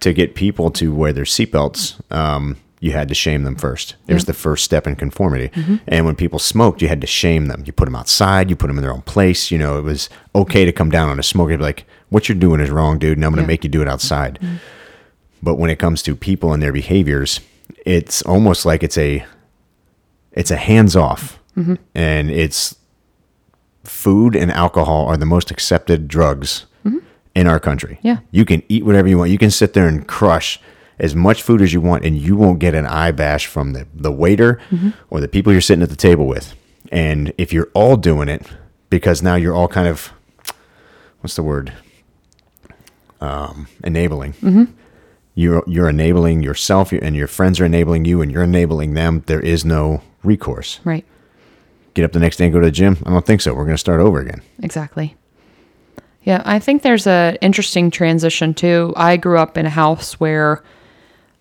[0.00, 2.00] to get people to wear their seatbelts.
[2.12, 2.56] Um,
[2.86, 3.96] you had to shame them first.
[4.08, 5.48] It was the first step in conformity.
[5.50, 5.76] Mm-hmm.
[5.88, 7.62] And when people smoked, you had to shame them.
[7.66, 9.50] You put them outside, you put them in their own place.
[9.50, 12.28] You know, it was okay to come down on a smoker and be like, what
[12.28, 13.44] you're doing is wrong, dude, and I'm going to Yeah.
[13.44, 13.48] Mm-hmm.
[13.48, 14.38] make you do it outside.
[15.42, 17.40] But when it comes to people and their behaviors,
[17.84, 19.24] it's almost like it's a
[20.32, 21.38] it's a hands off.
[21.56, 21.74] Mm-hmm.
[21.94, 22.76] And it's
[23.84, 26.98] food and alcohol are the most accepted drugs Mm-hmm.
[27.34, 27.98] in our country.
[28.02, 28.18] Yeah.
[28.30, 29.30] You can eat whatever you want.
[29.32, 30.60] You can sit there and crush
[30.98, 33.86] as much food as you want, and you won't get an eye bash from the,
[33.94, 34.60] the waiter
[35.10, 36.54] or the people you're sitting at the table with.
[36.90, 38.46] And if you're all doing it,
[38.88, 40.12] because now you're all kind of,
[41.20, 41.72] what's the word?
[43.20, 44.74] Um, enabling.
[45.34, 49.22] You're, you're enabling yourself, and your friends are enabling you, and you're enabling them.
[49.26, 50.80] There is no recourse.
[50.84, 51.04] Right.
[51.92, 52.96] Get up the next day and go to the gym?
[53.04, 53.52] I don't think so.
[53.52, 54.40] We're going to start over again.
[54.62, 55.16] Exactly.
[56.22, 58.92] Yeah, I think there's a interesting transition too.
[58.96, 60.62] I grew up in a house where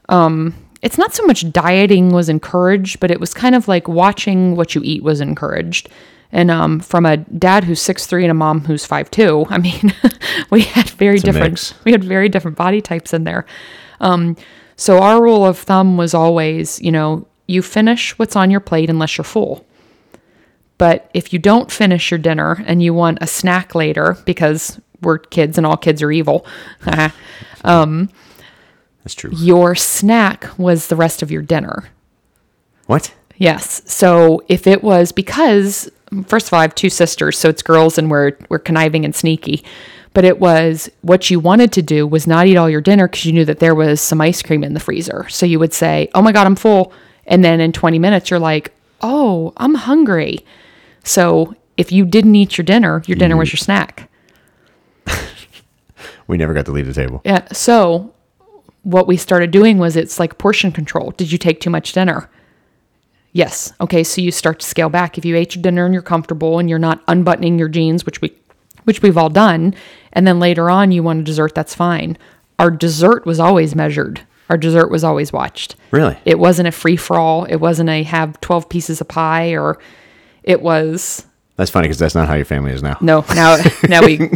[0.09, 4.55] um it's not so much dieting was encouraged, but it was kind of like watching
[4.55, 5.89] what you eat was encouraged.
[6.31, 9.57] And um, from a dad who's six three and a mom who's five two, I
[9.57, 9.95] mean,
[10.51, 13.45] we had very a different we had very different body types in there.
[13.99, 14.37] Um,
[14.75, 18.89] so our rule of thumb was always, you know, you finish what's on your plate
[18.89, 19.65] unless you're full.
[20.77, 25.19] But if you don't finish your dinner and you want a snack later because we're
[25.19, 26.45] kids and all kids are evil,
[29.05, 29.29] That's true.
[29.35, 31.85] your snack was the rest of your dinner.
[32.87, 33.13] What?
[33.37, 33.83] Yes.
[33.85, 35.91] So if it was because
[36.25, 39.15] first of all, I have two sisters, so it's girls and we're we're conniving and
[39.15, 39.63] sneaky.
[40.15, 43.25] But it was what you wanted to do was not eat all your dinner because
[43.25, 45.27] you knew that there was some ice cream in the freezer.
[45.29, 46.91] So you would say, "Oh my god, I'm full,"
[47.27, 50.43] and then in 20 minutes you're like, "Oh, I'm hungry."
[51.03, 53.55] So if you didn't eat your dinner, your dinner was mm-hmm.
[53.55, 54.09] your snack.
[56.27, 57.21] We never got to leave the table.
[57.23, 57.47] Yeah.
[57.51, 58.14] So
[58.85, 61.11] what we started doing was it's like portion control.
[61.17, 62.29] Did you take too much dinner?
[63.33, 63.73] Yes.
[63.81, 64.03] Okay.
[64.03, 65.17] So you start to scale back.
[65.17, 68.21] If you ate your dinner and you're comfortable and you're not unbuttoning your jeans, which
[68.21, 68.31] we,
[68.83, 69.73] which we've all done,
[70.13, 72.15] and then later on you want a dessert, that's fine.
[72.59, 74.21] Our dessert was always measured.
[74.49, 75.75] Our dessert was always watched.
[75.89, 76.17] Really?
[76.23, 77.45] It wasn't a free for all.
[77.45, 79.79] It wasn't a have 12 pieces of pie or
[80.43, 81.25] it was
[81.57, 82.97] That's funny because that's not how your family is now.
[83.01, 84.29] no, now now we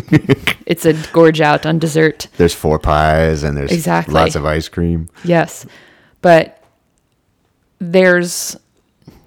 [0.65, 2.27] it's a gorge out on dessert.
[2.37, 4.13] There's four pies and there's Exactly.
[4.13, 5.09] lots of ice cream.
[5.23, 5.65] Yes.
[6.21, 6.63] But
[7.79, 8.55] there's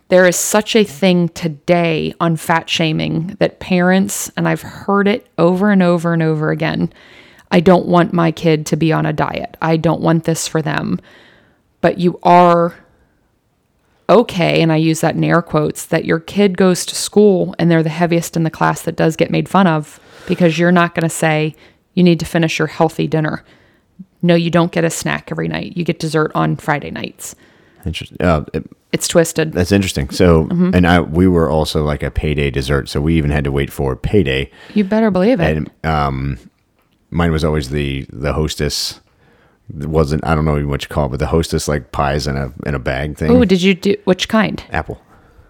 [0.08, 5.26] there is such a thing today on fat shaming that parents and I've heard it
[5.38, 6.92] over and over and over again.
[7.50, 9.56] I don't want my kid to be on a diet.
[9.60, 10.98] I don't want this for them.
[11.82, 12.74] But you are
[14.12, 17.70] okay, and I use that in air quotes, that your kid goes to school and
[17.70, 20.94] they're the heaviest in the class that does get made fun of because you're not
[20.94, 21.54] going to say
[21.94, 23.44] you need to finish your healthy dinner.
[24.22, 25.76] No, you don't get a snack every night.
[25.76, 27.34] You get dessert on Friday nights.
[27.84, 28.18] Interesting.
[28.20, 29.52] Uh, it- It's twisted.
[29.52, 30.10] that's interesting.
[30.10, 30.70] So, Mm-hmm.
[30.74, 33.72] and I we were also like a payday dessert, so we even had to wait
[33.72, 34.50] for payday.
[34.74, 35.56] You better believe it.
[35.56, 36.38] And um,
[37.10, 39.00] mine was always the the hostess.
[39.80, 42.36] It wasn't I don't know what you call it, but the hostess like pies in
[42.36, 43.30] a in a bag thing.
[43.30, 44.62] oh, did you do which kind?
[44.70, 45.00] Apple.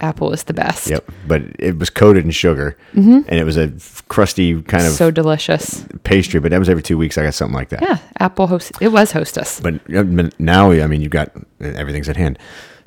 [0.01, 0.89] Apple is the best.
[0.91, 1.11] Yep.
[1.29, 3.73] But it was coated in sugar, and it was a
[4.09, 4.97] crusty kind of Mm-hmm.
[4.97, 5.85] So delicious.
[6.03, 6.41] pastry.
[6.41, 7.17] But that was every two weeks.
[7.19, 7.83] I got something like that.
[7.83, 8.73] Yeah, Apple host.
[8.81, 9.61] It was Hostess.
[9.61, 11.31] But but now, I mean, you've got
[11.61, 12.37] everything's at hand.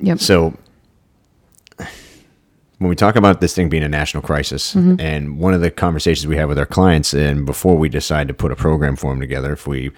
[0.00, 0.18] Yep.
[0.20, 0.54] So
[2.78, 5.00] when we talk about this thing being a national crisis, Mm-hmm.
[5.00, 8.34] and one of the conversations we have with our clients, and before we decide to
[8.34, 9.90] put a program for them together, if we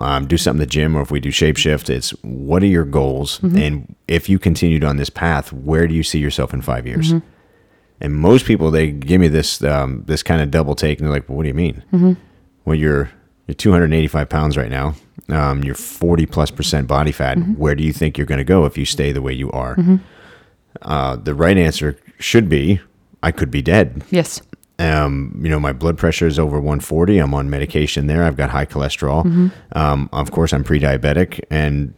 [0.00, 2.84] um, do something at the gym or if we do shapeshift, it's what are your
[2.84, 3.58] goals, Mm-hmm.
[3.58, 7.12] and if you continued on this path, where do you see yourself in five years?
[7.12, 7.26] Mm-hmm.
[8.02, 11.12] And most people they give me this um, this kind of double take, and they're
[11.14, 12.12] like, well, "What do you mean?" Mm-hmm.
[12.64, 13.10] Well, you're
[13.46, 14.94] you're 285 pounds right now.
[15.28, 17.36] Um, you're 40 plus percent body fat.
[17.36, 17.52] Mm-hmm.
[17.54, 19.76] Where do you think you're going to go if you stay the way you are?
[20.82, 22.80] Uh, the right answer should be,
[23.22, 24.02] I could be dead.
[24.10, 24.40] Yes.
[24.80, 27.18] Um, you know, my blood pressure is over 140.
[27.18, 28.24] I'm on medication there.
[28.24, 29.24] I've got high cholesterol.
[29.24, 29.48] Mm-hmm.
[29.72, 31.92] Um, of course, I'm pre-diabetic, and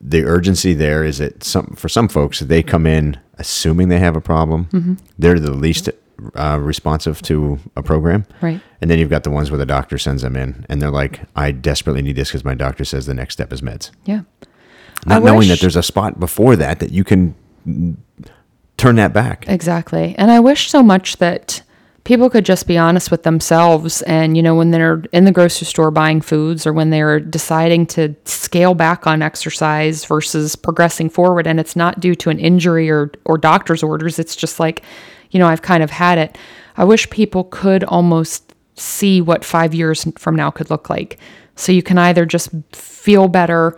[0.00, 4.14] the urgency there is that some for some folks they come in assuming they have
[4.16, 4.66] a problem.
[4.66, 4.94] Mm-hmm.
[5.18, 5.90] They're the least
[6.36, 8.60] uh, responsive to a program, Right.
[8.80, 11.20] and then you've got the ones where the doctor sends them in, and they're like,
[11.34, 14.20] "I desperately need this because my doctor says the next step is meds." Yeah.
[15.04, 17.34] Not I knowing wish- that there's a spot before that that you can
[18.86, 19.48] turn that back.
[19.48, 20.14] Exactly.
[20.16, 21.62] And I wish so much that
[22.04, 25.66] people could just be honest with themselves and you know when they're in the grocery
[25.66, 31.48] store buying foods or when they're deciding to scale back on exercise versus progressing forward
[31.48, 34.82] and it's not due to an injury or or doctor's orders it's just like
[35.32, 36.38] you know I've kind of had it.
[36.76, 41.18] I wish people could almost see what 5 years from now could look like.
[41.56, 43.74] So you can either just feel better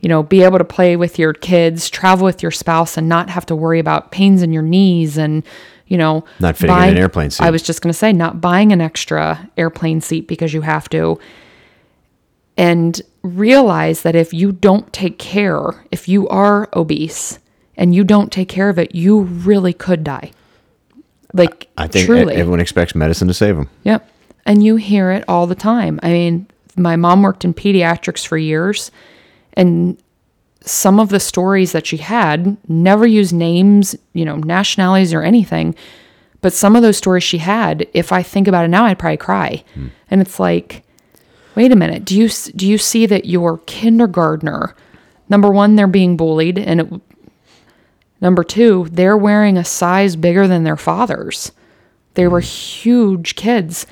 [0.00, 3.30] you know, be able to play with your kids, travel with your spouse, and not
[3.30, 5.42] have to worry about pains in your knees and,
[5.86, 7.42] you know, Not fitting in an airplane seat.
[7.42, 10.88] I was just going to say, not buying an extra airplane seat because you have
[10.90, 11.18] to.
[12.56, 17.38] And realize that if you don't take care, if you are obese
[17.76, 20.32] and you don't take care of it, you really could die.
[21.32, 22.34] Like, I think truly.
[22.34, 23.68] everyone expects medicine to save them.
[23.84, 24.08] Yep.
[24.46, 26.00] And you hear it all the time.
[26.02, 28.90] I mean, my mom worked in pediatrics for years,
[29.58, 30.00] and
[30.60, 35.74] some of the stories that she had never used names, you know, nationalities or anything.
[36.40, 39.16] But some of those stories she had, if I think about it now, I'd probably
[39.16, 39.64] cry.
[39.74, 39.88] Hmm.
[40.10, 40.84] And it's like,
[41.56, 44.76] wait a minute, do you do you see that your kindergartner,
[45.28, 47.00] number one, they're being bullied, and it,
[48.20, 51.50] number two, they're wearing a size bigger than their fathers.
[52.14, 52.46] They were hmm.
[52.46, 53.84] huge kids.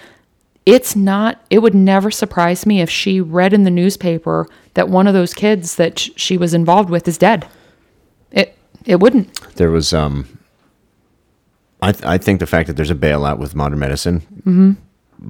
[0.67, 1.41] It's not.
[1.49, 5.33] It would never surprise me if she read in the newspaper that one of those
[5.33, 7.47] kids that sh- she was involved with is dead.
[8.33, 9.33] It it wouldn't.
[9.55, 10.39] There was, um,
[11.81, 14.73] I, th- I think the fact that there's a bailout with modern medicine Mm-hmm.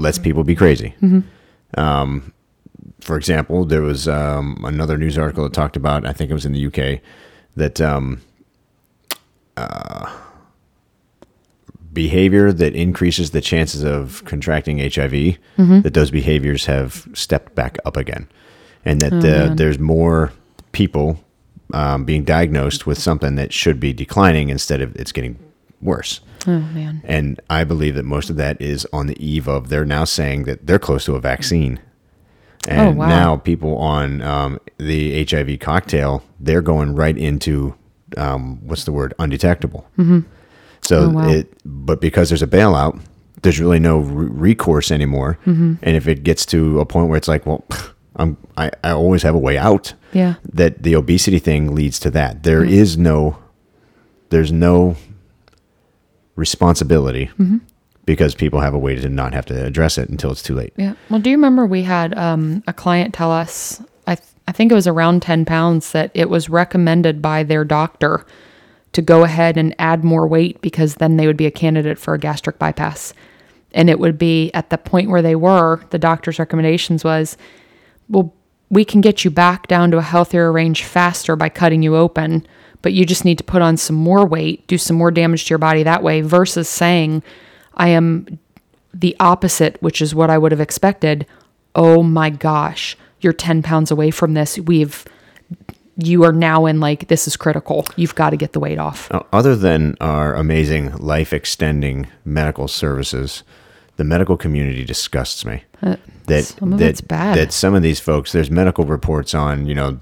[0.01, 0.94] lets people be crazy.
[1.03, 1.79] Mm-hmm.
[1.81, 2.33] Um,
[3.01, 6.46] for example, there was um, another news article that talked about, I think it was
[6.46, 7.01] in the UK,
[7.57, 8.20] that um,
[9.57, 10.11] uh,
[11.97, 15.13] behavior that increases the chances of contracting HIV,
[15.59, 15.81] Mm-hmm.
[15.81, 18.29] that those behaviors have stepped back up again.
[18.85, 20.33] And Oh, that uh, there's more
[20.71, 21.19] people
[21.75, 25.37] um, being diagnosed with something that should be declining instead of it's getting
[25.83, 26.21] worse.
[26.47, 27.01] Oh man.
[27.05, 30.45] And I believe that most of that is on the eve of they're now saying
[30.45, 31.81] that they're close to a vaccine.
[32.69, 33.09] And Oh, wow.
[33.09, 37.75] now people on um, the HIV cocktail, they're going right into
[38.17, 39.13] um, what's the word?
[39.19, 39.89] Undetectable.
[39.99, 40.21] Mm-hmm.
[40.87, 41.29] So Oh, wow.
[41.29, 43.01] it, but because there's a bailout,
[43.42, 45.38] there's really no re- recourse anymore.
[45.46, 45.75] Mm-hmm.
[45.83, 47.64] And if it gets to a point where it's like, well,
[48.16, 49.92] I'm, I, I always have a way out.
[50.12, 50.35] Yeah.
[50.53, 52.44] That the obesity thing leads to that.
[52.44, 53.38] There is no,
[54.31, 54.96] there's no
[56.37, 57.31] responsibility
[58.05, 60.72] because people have a way to not have to address it until it's too late.
[60.77, 60.94] Yeah.
[61.11, 64.70] Well, do you remember we had um, a client tell us, I, th- I think
[64.70, 68.25] it was around 10 pounds, that it was recommended by their doctor
[68.92, 72.14] to go ahead and add more weight because then they would be a candidate for
[72.14, 73.12] a gastric bypass.
[73.72, 77.37] And it would be at the point where they were, the doctor's recommendations was,
[78.09, 78.33] well,
[78.70, 82.46] we can get you back down to a healthier range faster by cutting you open,
[82.83, 85.51] but you just need to put on some more weight, do some more damage to
[85.51, 87.22] your body that way, versus saying,
[87.75, 88.38] I am
[88.94, 91.27] the opposite, which is what I would have expected.
[91.75, 94.59] Oh my gosh, you're 10 pounds away from this.
[94.59, 95.05] We've,
[95.97, 97.87] you are now in like, this is critical.
[97.97, 99.11] You've got to get the weight off.
[99.33, 103.43] Other than our amazing life extending medical services,
[103.97, 105.65] the medical community disgusts me.
[105.81, 107.37] that Uh, some that, it's bad.
[107.39, 109.99] that some of these folks, there's medical reports on, you know,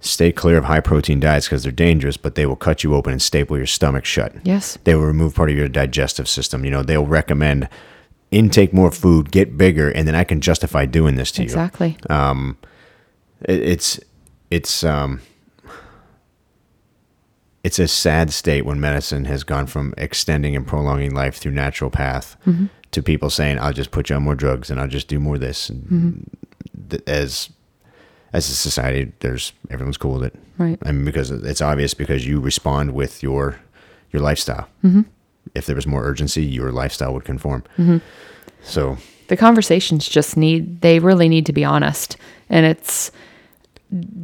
[0.00, 3.12] stay clear of high protein diets because they're dangerous, but they will cut you open
[3.12, 4.34] and staple your stomach shut.
[4.44, 4.78] Yes.
[4.84, 6.64] They will remove part of your digestive system.
[6.64, 7.68] You know, they'll recommend
[8.30, 11.46] intake more food, get bigger, and then I can justify doing this to you.
[11.46, 11.96] Exactly.
[12.08, 14.00] It- it's
[14.50, 15.20] it's um
[17.62, 21.90] it's a sad state when medicine has gone from extending and prolonging life through natural
[21.90, 22.66] path mm-hmm.
[22.92, 25.34] to people saying I'll just put you on more drugs and I'll just do more
[25.34, 25.68] of this.
[25.68, 26.88] And mm-hmm.
[26.88, 27.50] th- as
[28.32, 30.34] as a society there's everyone's cool with it.
[30.56, 30.78] Right.
[30.84, 33.60] I mean because it's obvious because you respond with your
[34.12, 34.68] your lifestyle.
[34.82, 35.02] Mm-hmm.
[35.54, 37.64] If there was more urgency your lifestyle would conform.
[38.62, 42.16] So the conversations just need they really need to be honest.
[42.48, 43.10] And it's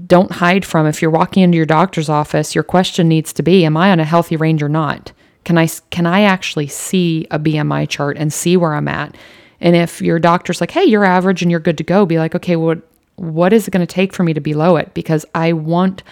[0.07, 3.65] don't hide from if you're walking into your doctor's office your question needs to be
[3.65, 5.13] am i on a healthy range or not
[5.45, 9.17] can i can i actually see a bmi chart and see where i'm at
[9.61, 12.35] and if your doctor's like hey you're average and you're good to go be like
[12.35, 12.79] okay what
[13.17, 16.03] what is it going to take for me to be below it because i want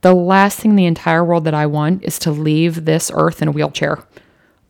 [0.00, 3.40] the last thing in the entire world that i want is to leave this earth
[3.40, 4.02] in a wheelchair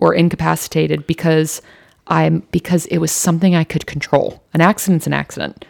[0.00, 1.60] or incapacitated because
[2.08, 4.42] I'm because it was something I could control.
[4.54, 5.64] An accident's an accident.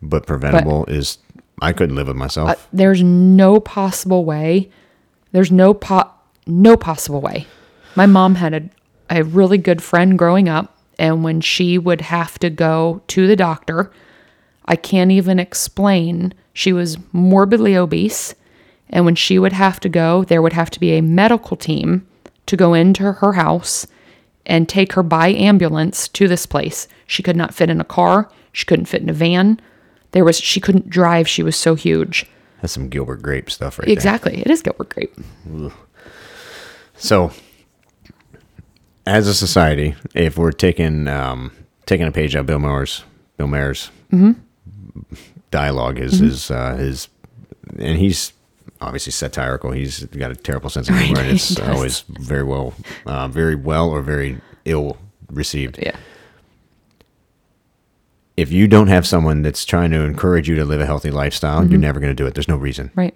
[0.00, 1.18] but preventable is
[1.62, 4.68] I couldn't live with myself Uh, there's no possible way.
[5.32, 6.10] There's no po-
[6.46, 7.46] no possible way.
[7.94, 8.62] My mom had a
[9.10, 13.36] a really good friend growing up, and when she would have to go to the
[13.36, 13.90] doctor,
[14.64, 16.32] I can't even explain.
[16.54, 18.34] She was morbidly obese,
[18.88, 22.06] and when she would have to go, there would have to be a medical team
[22.46, 23.86] to go into her house
[24.46, 26.88] and take her by ambulance to this place.
[27.06, 28.30] She could not fit in a car.
[28.52, 29.60] She couldn't fit in a van.
[30.12, 31.28] There was she couldn't drive.
[31.28, 32.26] She was so huge.
[32.60, 33.92] That's some Gilbert Grape stuff right there.
[33.92, 34.40] Exactly.
[34.40, 35.14] It is Gilbert Grape.
[36.94, 37.32] So,
[39.06, 41.52] as a society, if we're taking um,
[41.86, 43.04] taking a page out of Bill Maher's
[43.36, 43.90] Bill Maher's
[45.50, 47.08] dialogue, his his uh, his,
[47.78, 48.32] and he's
[48.80, 49.72] obviously satirical.
[49.72, 52.74] He's got a terrible sense of humor, and it's always very well,
[53.06, 54.98] uh, very well or very ill
[55.30, 55.78] received.
[55.82, 55.96] Yeah.
[58.42, 61.60] If you don't have someone that's trying to encourage you to live a healthy lifestyle,
[61.60, 61.80] you're mm-hmm.
[61.80, 62.34] never going to do it.
[62.34, 62.90] There's no reason.
[62.96, 63.14] Right.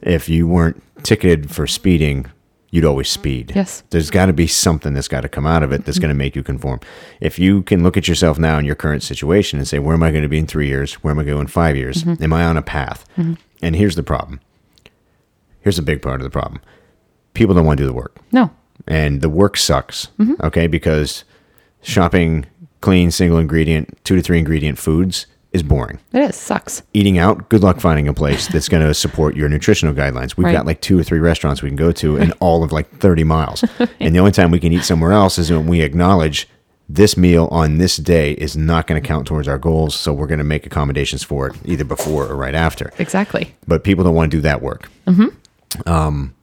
[0.00, 2.26] if you weren't ticketed for speeding,
[2.70, 3.52] you'd always speed.
[3.52, 3.82] Yes.
[3.90, 6.02] There's got to be something that's got to come out of it that's mm-hmm.
[6.02, 6.78] going to make you conform.
[7.20, 10.04] If you can look at yourself now in your current situation and say, where am
[10.04, 10.94] I going to be in three years?
[11.02, 12.04] Where am I going in five years?
[12.04, 12.22] Mm-hmm.
[12.22, 13.04] Am I on a path?
[13.60, 14.40] And here's the problem.
[15.62, 16.62] Here's a big part of the problem.
[17.34, 18.50] People don't want to do the work No.
[18.86, 20.06] and the work sucks.
[20.20, 20.46] Mm-hmm.
[20.46, 21.24] Okay, because
[21.82, 22.46] shopping
[22.80, 25.98] clean single ingredient, two to three ingredient foods is boring.
[26.12, 26.36] It is.
[26.36, 26.82] Sucks.
[26.94, 30.36] Eating out, good luck finding a place that's going to support your nutritional guidelines.
[30.36, 30.52] We've Right.
[30.52, 33.24] got like two or three restaurants we can go to in all of like 30
[33.24, 33.64] miles.
[34.00, 36.48] and the only time we can eat somewhere else is when we acknowledge
[36.88, 39.94] this meal on this day is not going to count towards our goals.
[39.94, 43.54] So we're going to make accommodations for it either before or right after Exactly.
[43.66, 44.88] but people don't want to do that work.
[45.86, 46.34] Um,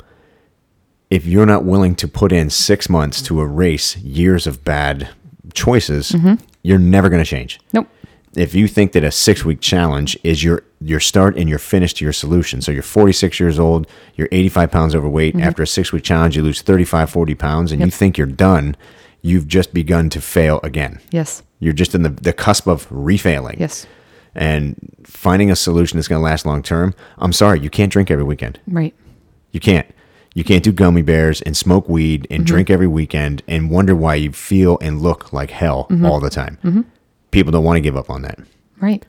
[1.10, 5.10] if you're not willing to put in six months to erase years of bad
[5.58, 6.36] choices, mm-hmm.
[6.63, 7.60] you're never going to change.
[7.74, 7.88] Nope.
[8.36, 11.93] If you think that a six week challenge is your your start and your finish
[11.96, 15.34] to your solution, so you're 46 years old, you're 85 pounds overweight.
[15.34, 15.43] Mm-hmm.
[15.48, 18.76] After a six week challenge, you lose 35, 40 pounds, and you think you're done,
[19.24, 21.00] you've just begun to fail again.
[21.10, 21.41] Yes.
[21.60, 23.88] You're just in the, the cusp of refailing Yes.
[24.36, 26.93] and finding a solution that's going to last long term.
[27.17, 28.60] I'm sorry, you can't drink every weekend.
[28.67, 28.93] Right.
[29.52, 29.88] You can't.
[30.38, 32.45] You can't do gummy bears and smoke weed and mm-hmm.
[32.45, 36.06] drink every weekend and wonder why you feel and look like hell mm-hmm.
[36.06, 36.60] all the time.
[36.63, 36.82] Mm-hmm.
[37.32, 38.38] People don't want to give up on that.
[38.80, 39.04] Right.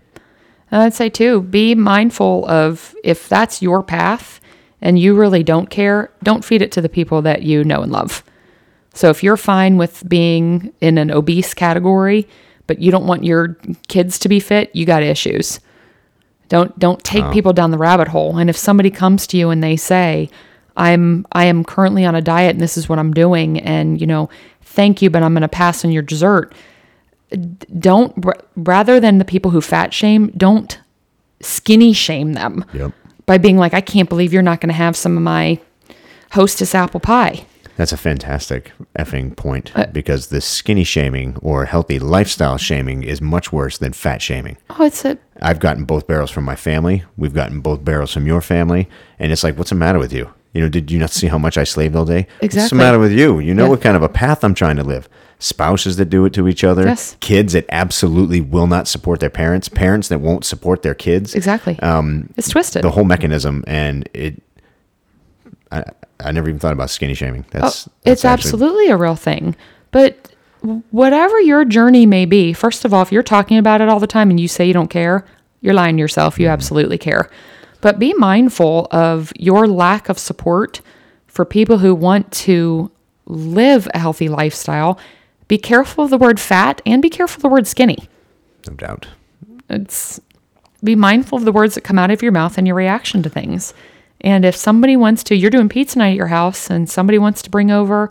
[0.73, 4.41] I'd say too, be mindful of if that's your path
[4.81, 7.93] and you really don't care, don't feed it to the people that you know and
[7.93, 8.25] love.
[8.95, 12.27] So if you're fine with being in an obese category,
[12.67, 13.49] but you don't want your
[13.89, 15.61] kids to be fit, you got issues.
[16.49, 17.33] Don't don't take oh.
[17.33, 18.39] people down the rabbit hole.
[18.39, 20.31] And if somebody comes to you and they say,
[20.79, 24.07] "I'm I am currently on a diet and this is what I'm doing," and you
[24.07, 24.31] know,
[24.63, 26.55] thank you, but I'm going to pass on your dessert
[27.79, 28.25] don't
[28.57, 30.81] rather than the people who fat shame don't
[31.41, 32.93] skinny shame them Yep.
[33.27, 35.61] by being like i can't believe you're not going to have some of my
[36.33, 37.45] hostess apple pie
[37.77, 43.21] That's a fantastic effing point uh, because the skinny shaming or healthy lifestyle shaming is
[43.21, 44.57] much worse than fat shaming.
[44.71, 47.05] oh it's a I've gotten both barrels from my family.
[47.17, 48.89] We've gotten both barrels from your family.
[49.21, 50.29] And it's like, what's the matter with you?
[50.55, 52.27] You know, did you not see how much I slaved all day?
[52.41, 52.59] Exactly.
[52.61, 53.39] What's the matter with you?
[53.39, 53.69] You know Yeah.
[53.71, 55.09] what kind of a path I'm trying to live.
[55.41, 56.85] Spouses that do it to each other.
[56.87, 57.17] Yes.
[57.21, 59.69] Kids that absolutely will not support their parents.
[59.69, 61.35] Parents that won't support their kids.
[61.35, 63.63] exactly um it's twisted The whole mechanism.
[63.67, 64.43] And it,
[65.71, 65.85] I,
[66.19, 67.45] I never even thought about skinny shaming.
[67.55, 69.55] Oh, That's, it's actually- absolutely a real thing
[69.91, 70.33] but
[70.91, 74.07] whatever your journey may be first of all if you're talking about it all the
[74.09, 75.25] time and you say you don't care
[75.61, 77.31] you're lying to yourself you absolutely care
[77.81, 80.81] but be mindful of your lack of support
[81.27, 82.91] for people who want to
[83.27, 84.99] live a healthy lifestyle
[85.49, 88.09] be careful of the word fat and be careful of the word skinny
[88.69, 89.07] No doubt.
[89.71, 90.21] it's
[90.83, 93.29] be mindful of the words that come out of your mouth and your reaction to
[93.29, 93.75] things.
[94.21, 97.43] And if somebody wants to, you're doing pizza night at your house, and somebody wants
[97.43, 98.11] to bring over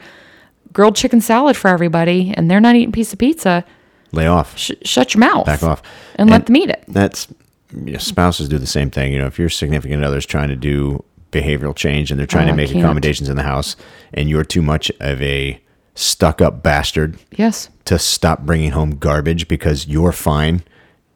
[0.73, 3.63] grilled chicken salad for everybody, and they're not eating a piece of pizza,
[4.12, 4.58] Lay off.
[4.58, 5.45] sh- shut your mouth.
[5.45, 5.82] Back off.
[6.15, 6.84] And, let them eat it.
[6.89, 7.27] That's
[7.73, 9.13] you know, spouses do the same thing.
[9.13, 12.51] You know, if your significant other's trying to do behavioral change and they're trying Oh,
[12.51, 13.75] to make accommodations in the house,
[14.13, 15.60] and you're too much of a
[15.95, 17.69] stuck up bastard Yes.
[17.86, 20.62] to stop bringing home garbage because you're fine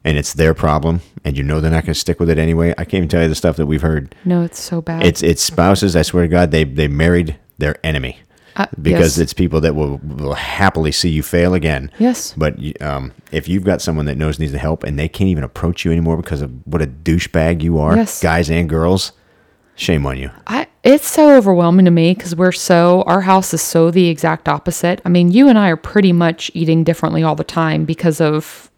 [0.04, 2.72] and it's their problem and you know they're not going to stick with it anyway.
[2.78, 4.16] I can't even tell you the stuff that we've heard.
[4.26, 5.06] No, it's so bad.
[5.06, 5.96] It's it's spouses.
[5.96, 8.18] I swear to God, they they married their enemy
[8.56, 9.24] Uh, because yes.
[9.24, 11.92] it's people that will, will happily see you fail again.
[12.00, 12.34] Yes.
[12.36, 15.44] But um, if you've got someone that knows needs the help and they can't even
[15.44, 18.22] approach you anymore because of what a douchebag you are, Yes.
[18.22, 19.12] guys and girls,
[19.76, 20.32] shame on you.
[20.48, 24.50] I, it's so overwhelming to me because we're so our house is so the exact
[24.50, 25.00] opposite.
[25.06, 28.71] I mean, you and I are pretty much eating differently all the time because of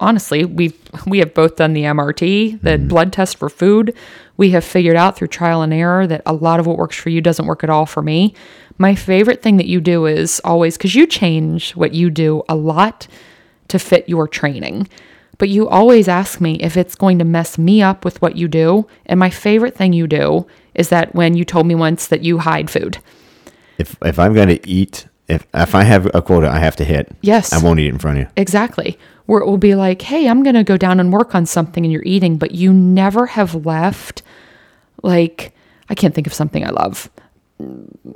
[0.00, 0.72] honestly, we
[1.06, 2.88] we have both done the MRT, the mm-hmm.
[2.88, 3.94] blood test for food.
[4.36, 7.10] We have figured out through trial and error that a lot of what works for
[7.10, 8.34] you doesn't work at all for me.
[8.78, 12.54] My favorite thing that you do is always because you change what you do a
[12.54, 13.06] lot
[13.68, 14.88] to fit your training.
[15.36, 18.48] But you always ask me if it's going to mess me up with what you
[18.48, 18.86] do.
[19.06, 22.38] And my favorite thing you do is that when you told me once that you
[22.38, 22.98] hide food.
[23.78, 26.84] If if I'm going to eat, if if I have a quota I have to
[26.84, 27.52] hit, Yes.
[27.52, 28.30] I won't eat it in front of you.
[28.36, 28.98] Exactly.
[29.30, 31.84] Where it will be like, hey, I'm going to go down and work on something
[31.84, 34.22] and you're eating, but you never have left,
[35.04, 35.52] like,
[35.88, 37.08] I can't think of something I love.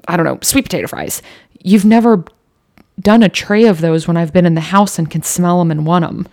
[0.09, 1.23] I don't know, sweet potato fries.
[1.63, 2.25] You've never
[2.99, 5.71] done a tray of those when I've been in the house and can smell them
[5.71, 6.27] and want them.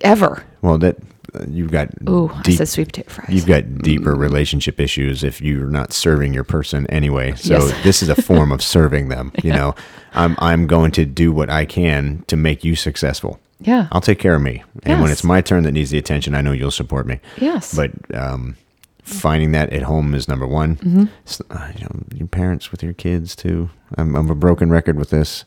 [0.00, 0.44] Ever.
[0.62, 0.96] Well, that
[1.32, 3.28] uh, you've got Ooh, I said sweet potato fries.
[3.30, 7.34] you've got deeper relationship issues if you're not serving your person anyway.
[7.36, 7.84] So Yes.
[7.84, 9.30] this is a form of serving them.
[9.42, 9.74] You know,
[10.14, 13.38] I'm I'm going to do what I can to make you successful.
[13.64, 13.88] Yeah.
[13.92, 14.62] I'll take care of me.
[14.84, 17.20] And when it's my turn that needs the attention, I know you'll support me.
[17.38, 17.74] Yes.
[17.74, 18.56] But um,
[19.02, 20.76] finding that at home is number one.
[20.76, 21.04] Mm-hmm.
[21.26, 23.70] S- uh, you know, your parents with your kids too.
[23.96, 25.44] I'm, I'm a broken record with this.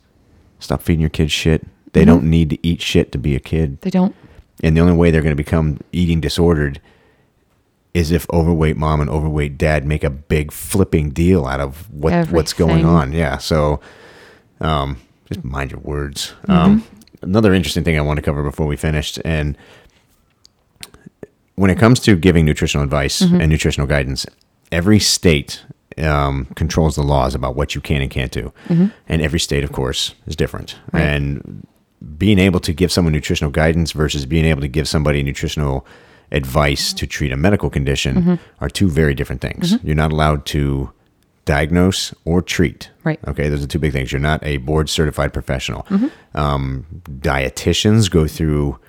[0.59, 1.65] Stop feeding your kids shit.
[1.93, 2.09] They Mm-hmm.
[2.09, 3.79] don't need to eat shit to be a kid.
[3.81, 4.15] They don't.
[4.63, 6.79] And the only way they're going to become eating disordered
[7.93, 12.29] is if overweight mom and overweight dad make a big flipping deal out of what
[12.31, 13.13] what's going on.
[13.13, 13.37] Yeah.
[13.37, 13.79] So
[14.59, 14.97] um,
[15.29, 16.33] just mind your words.
[16.49, 16.83] Um,
[17.25, 19.57] another interesting thing I want to cover before we finished, and
[21.55, 23.41] when it comes to giving nutritional advice mm-hmm.
[23.41, 24.25] and nutritional guidance,
[24.71, 25.63] every state
[25.97, 28.87] um, controls the laws about what you can and can't do, mm-hmm.
[29.07, 30.77] and every state, of course, is different.
[30.91, 31.01] Right.
[31.01, 31.65] And
[32.17, 35.85] being able to give someone nutritional guidance versus being able to give somebody nutritional
[36.31, 38.35] advice to treat a medical condition mm-hmm.
[38.59, 39.81] are two very different things.
[39.83, 40.91] You're not allowed to
[41.45, 42.89] diagnose or treat.
[43.03, 43.19] Right.
[43.27, 44.11] Okay, those are two big things.
[44.11, 45.85] You're not a board certified professional.
[46.33, 48.79] Um, dietitians go through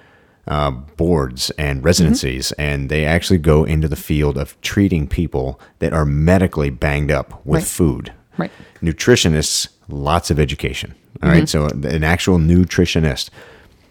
[0.49, 5.93] uh, boards and residencies, and they actually go into the field of treating people that
[5.93, 7.69] are medically banged up with Right.
[7.69, 8.13] food.
[8.39, 8.53] Right.
[8.83, 10.95] Nutritionists, lots of education.
[11.23, 13.31] All right, so an actual nutritionist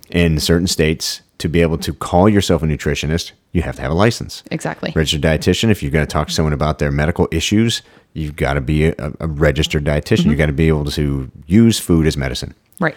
[0.09, 3.91] in certain states to be able to call yourself a nutritionist, you have to have
[3.91, 4.91] a license Exactly.
[4.95, 5.69] registered dietitian.
[5.69, 7.81] If you're going to talk to someone about their medical issues,
[8.13, 10.19] you've got to be a, a registered dietitian.
[10.21, 10.29] Mm-hmm.
[10.29, 12.53] You've got to be able to use food as medicine.
[12.79, 12.95] Right.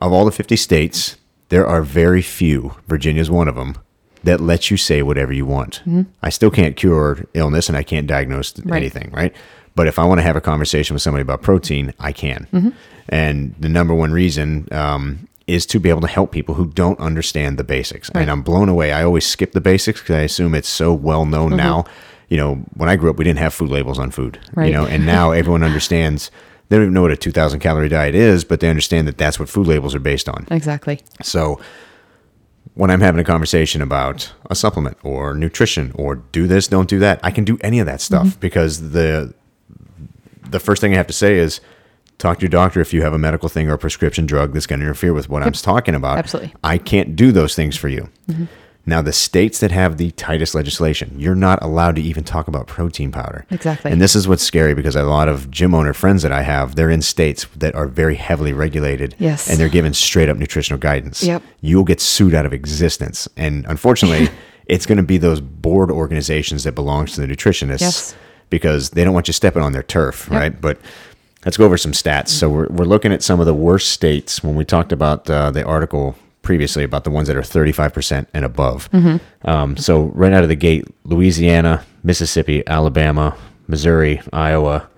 [0.00, 1.16] Of all the 50 states,
[1.48, 3.76] there are very few, Virginia's one of them,
[4.22, 5.80] that lets you say whatever you want.
[5.80, 6.02] Mm-hmm.
[6.22, 8.78] I still can't cure illness and I can't diagnose Right.
[8.78, 9.34] anything, right?
[9.74, 12.46] But if I want to have a conversation with somebody about protein, I can.
[12.52, 12.68] Mm-hmm.
[13.08, 16.98] And the number one reason um, is to be able to help people who don't
[16.98, 18.10] understand the basics.
[18.14, 18.22] Right.
[18.22, 18.92] And I'm blown away.
[18.92, 21.84] I always skip the basics because I assume it's so well known now.
[22.28, 24.38] You know, when I grew up, we didn't have food labels on food.
[24.56, 26.30] You know, and now everyone understands.
[26.70, 29.38] They don't even know what a 2,000 calorie diet is, but they understand that that's
[29.38, 30.46] what food labels are based on.
[30.50, 31.02] Exactly.
[31.22, 31.60] So
[32.72, 36.98] when I'm having a conversation about a supplement or nutrition or do this, don't do
[37.00, 38.40] that, I can do any of that stuff Mm-hmm.
[38.40, 39.34] because the
[40.48, 41.60] the first thing I have to say is
[42.18, 44.66] talk to your doctor if you have a medical thing or a prescription drug that's
[44.66, 46.18] going to interfere with what I'm talking about.
[46.18, 46.48] Absolutely.
[46.50, 46.58] Mm-hmm.
[46.66, 48.08] I can't do those things for you.
[48.86, 52.66] Now, the states that have the tightest legislation, you're not allowed to even talk about
[52.66, 53.46] protein powder.
[53.50, 53.90] Exactly.
[53.90, 56.74] And this is what's scary because a lot of gym owner friends that I have,
[56.76, 59.14] they're in states that are very heavily regulated.
[59.18, 59.48] Yes.
[59.48, 61.22] And they're given straight up nutritional guidance.
[61.22, 61.42] Yep.
[61.62, 63.26] You'll get sued out of existence.
[63.38, 64.28] And unfortunately,
[64.66, 68.14] it's going to be those board organizations that belongs to the nutritionists Yes.
[68.50, 70.60] because they don't want you stepping on their turf, right?
[70.60, 70.78] But
[71.44, 72.28] let's go over some stats.
[72.28, 75.50] So we're, we're looking at some of the worst states when we talked about uh,
[75.50, 78.88] the article previously about the ones that are 35% and above.
[79.44, 83.36] Um, so right out of the gate, Louisiana, Mississippi, Alabama,
[83.66, 84.88] Missouri, Iowa,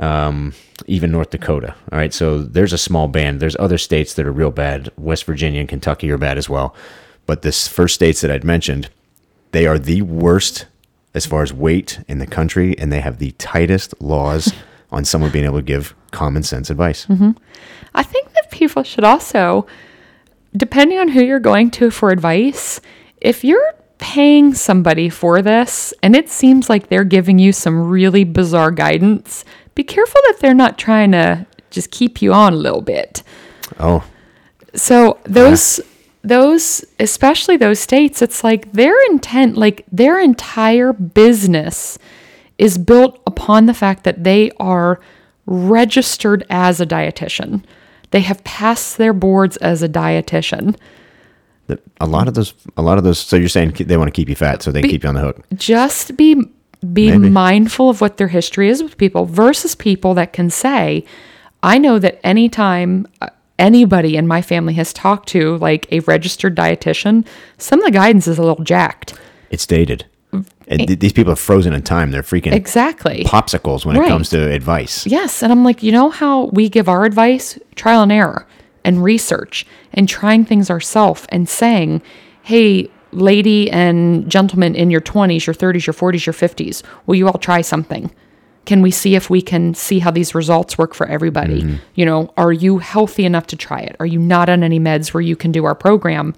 [0.00, 0.52] um,
[0.86, 1.74] even North Dakota.
[1.92, 3.40] All right, so there's a small band.
[3.40, 4.90] There's other states that are real bad.
[4.98, 6.74] West Virginia and Kentucky are bad as well.
[7.26, 8.90] But this first states that I'd mentioned,
[9.52, 10.66] they are the worst
[11.14, 14.52] as far as weight in the country, and they have the tightest laws
[14.96, 17.06] on someone being able to give common sense advice.
[17.06, 17.32] Mm-hmm.
[17.94, 19.66] I think that people should also,
[20.56, 22.80] depending on who you're going to for advice,
[23.20, 28.24] if you're paying somebody for this and it seems like they're giving you some really
[28.24, 29.44] bizarre guidance,
[29.74, 33.22] be careful that they're not trying to just keep you on a little bit.
[33.78, 34.04] Oh,
[34.74, 35.80] So those
[36.22, 41.98] those especially those states it's like their intent like their entire business
[42.58, 45.00] is built upon the fact that they are
[45.46, 47.62] registered as a dietitian.
[48.10, 50.76] They have passed their boards as a dietitian.
[52.00, 53.18] a lot of those, a lot of those.
[53.18, 55.14] So you're saying they want to keep you fat, so they Be- keep you on
[55.14, 55.44] the hook.
[55.54, 56.42] Just be
[56.92, 57.30] be Maybe.
[57.30, 61.04] mindful of what their history is with people versus people that can say,
[61.62, 66.54] I know that anytime uh, anybody in my family has talked to like a registered
[66.54, 67.26] dietitian,
[67.58, 69.14] some of the guidance is a little jacked.
[69.50, 70.04] It's dated.
[70.68, 72.10] And th- these people are frozen in time.
[72.10, 73.24] They're freaking Exactly.
[73.24, 75.06] popsicles when it comes to advice.
[75.06, 75.42] Yes.
[75.42, 77.58] And I'm like, you know how we give our advice?
[77.76, 78.46] Trial and error
[78.84, 82.02] and research and trying things ourselves and saying,
[82.42, 87.26] hey, lady and gentleman in your 20s, your 30s, your 40s, your 50s, will you
[87.28, 88.10] all try something?
[88.64, 91.62] Can we see if we can see how these results work for everybody?
[91.62, 91.76] Mm-hmm.
[91.94, 93.94] You know, are you healthy enough to try it?
[94.00, 96.34] Are you not on any meds where you can do our program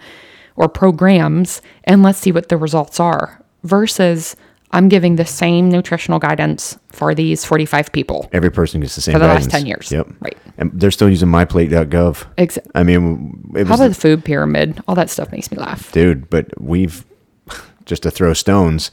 [0.54, 3.42] or programs and let's see what the results are?
[3.64, 4.36] Versus,
[4.70, 8.28] I'm giving the same nutritional guidance for these 45 people.
[8.32, 9.90] Every person gets the same For the last 10 years.
[9.90, 10.08] Yep.
[10.20, 10.36] Right.
[10.58, 12.26] And they're still using myplate.gov.
[12.36, 12.72] Exactly.
[12.74, 14.80] I mean, it How about the food pyramid?
[14.86, 15.90] All that stuff makes me laugh.
[15.92, 17.04] dude, but we've
[17.86, 18.90] just to throw stones.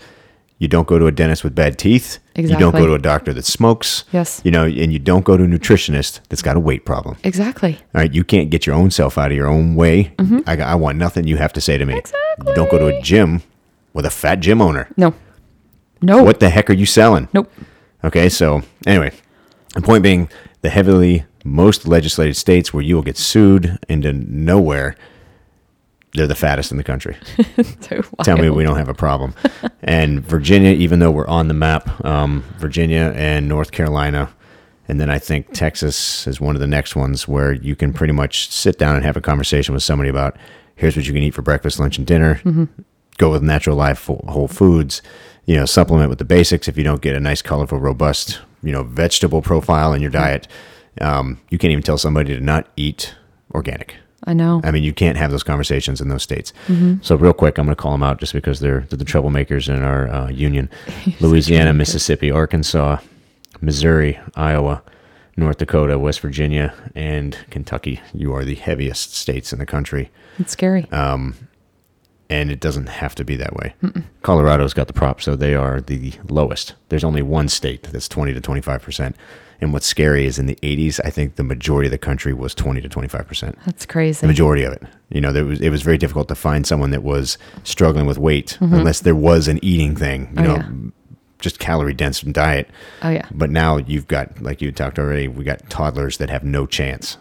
[0.57, 2.19] You don't go to a dentist with bad teeth.
[2.35, 2.53] Exactly.
[2.53, 4.05] You don't go to a doctor that smokes.
[4.13, 4.39] Yes.
[4.45, 7.17] You know, and you don't go to a nutritionist that's got a weight problem.
[7.25, 7.73] Exactly.
[7.93, 10.13] All right, you can't get your own self out of your own way.
[10.47, 11.95] I, I want nothing you have to say to me.
[11.95, 11.99] Mm-hmm.
[11.99, 12.47] Exactly.
[12.47, 13.43] You don't go to a gym
[13.95, 14.87] with a fat gym owner.
[14.97, 15.15] No.
[16.01, 16.21] No.
[16.21, 17.29] What the heck are you selling?
[17.33, 17.51] Nope.
[18.03, 19.11] Okay, so anyway,
[19.73, 20.29] the point being,
[20.61, 24.95] the heavily most legislated states where you will get sued into nowhere,
[26.13, 27.17] they're the fattest in the country.
[27.81, 29.33] So Tell me we don't have a problem.
[29.83, 34.29] and Virginia, even though we're on the map, um, Virginia and North Carolina,
[34.87, 38.13] and then I think Texas is one of the next ones where you can pretty
[38.13, 40.35] much sit down and have a conversation with somebody about
[40.75, 42.41] here's what you can eat for breakfast, lunch, and dinner.
[43.17, 45.01] Go with natural life, whole foods.
[45.45, 46.67] You know, supplement with the basics.
[46.67, 50.47] If you don't get a nice, colorful, robust, you know, vegetable profile in your diet,
[51.01, 53.13] um, you can't even tell somebody to not eat
[53.53, 53.95] organic.
[54.27, 54.61] I know.
[54.63, 56.51] I mean, you can't have those conversations in those states.
[57.01, 59.69] So, real quick, I'm going to call them out just because they're, they're the troublemakers
[59.69, 60.69] in our uh, union
[61.19, 62.97] Louisiana, Mississippi, Arkansas,
[63.61, 64.81] Missouri, Iowa,
[65.37, 68.01] North Dakota, West Virginia, and Kentucky.
[68.13, 70.09] You are the heaviest states in the country.
[70.39, 70.87] It's scary.
[70.91, 71.33] Uh,
[72.29, 73.75] And it doesn't have to be that way.
[74.23, 76.73] Colorado's got the prop, so they are the lowest.
[76.89, 79.13] There's only one state that's 20 to 25%.
[79.61, 82.53] And what's scary is in the 80s, I think the majority of the country was
[82.55, 84.19] 20 to 25% That's crazy.
[84.21, 84.83] the majority of it.
[85.09, 88.17] You know, there was it was very difficult to find someone that was struggling with
[88.17, 90.21] weight unless there was an eating thing.
[90.21, 90.39] You Mm-hmm.
[90.39, 90.89] Oh, know, yeah.
[91.39, 92.69] just calorie dense diet.
[93.03, 93.27] Oh yeah.
[93.31, 97.17] But now you've got, like you talked already, we got toddlers that have no chance.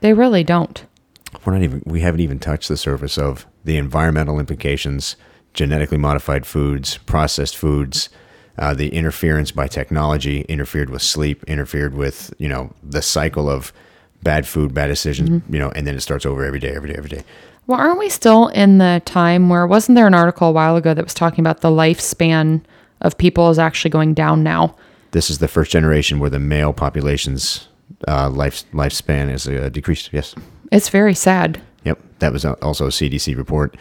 [0.00, 0.84] They really don't.
[1.44, 5.16] We're not even we haven't even touched the surface of the environmental implications,
[5.52, 8.08] genetically modified foods, processed foods.
[8.56, 13.72] Uh, the interference by technology interfered with sleep, interfered with you know the cycle of
[14.22, 15.52] bad food, bad decisions, Mm-hmm.
[15.54, 17.24] you know, and then it starts over every day, every day, every day.
[17.66, 20.94] Well, aren't we still in the time where wasn't there an article a while ago
[20.94, 22.62] that was talking about the lifespan
[23.00, 24.76] of people is actually going down now?
[25.14, 27.68] this is the first generation where the male population's
[28.08, 30.10] uh, life lifespan is uh, decreased.
[30.12, 30.34] Yes.
[30.74, 31.60] It's very sad.
[31.84, 31.98] Yep.
[32.18, 33.76] That was also a CDC report.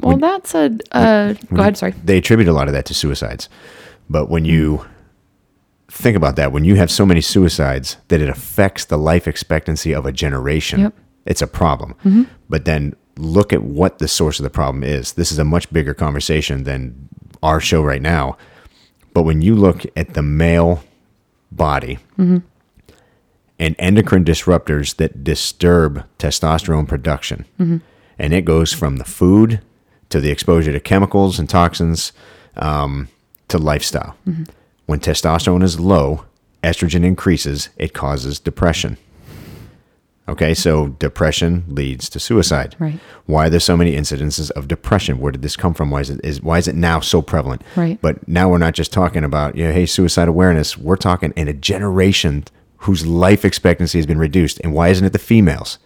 [0.00, 0.70] Well, that's a.
[0.92, 1.76] Uh, go ahead.
[1.76, 1.92] Sorry.
[2.04, 3.48] They attribute a lot of that to suicides.
[4.08, 4.86] But when you
[5.90, 9.92] think about that, when you have so many suicides that it affects the life expectancy
[9.92, 10.94] of a generation, Yep.
[11.26, 11.94] it's a problem.
[12.48, 15.14] But then look at what the source of the problem is.
[15.14, 17.08] This is a much bigger conversation than
[17.42, 18.36] our show right now.
[19.14, 20.84] But when you look at the male
[21.50, 21.98] body
[23.58, 27.44] and endocrine disruptors that disturb testosterone production,
[28.18, 29.60] and it goes from the food
[30.10, 32.12] to the exposure to chemicals and toxins
[32.56, 33.08] um,
[33.48, 34.16] to lifestyle.
[34.86, 36.24] When testosterone is low,
[36.62, 38.96] estrogen increases, it causes depression.
[40.28, 42.76] Okay, so depression leads to suicide.
[42.78, 43.00] Right.
[43.24, 45.20] Why are there so many incidences of depression?
[45.20, 45.90] Where did this come from?
[45.90, 47.62] Why is it is why is it now so prevalent?
[47.76, 47.98] Right.
[48.02, 50.76] But now we're not just talking about, you know, hey, suicide awareness.
[50.76, 52.44] We're talking in a generation
[52.78, 54.60] whose life expectancy has been reduced.
[54.62, 55.78] And why isn't it the females?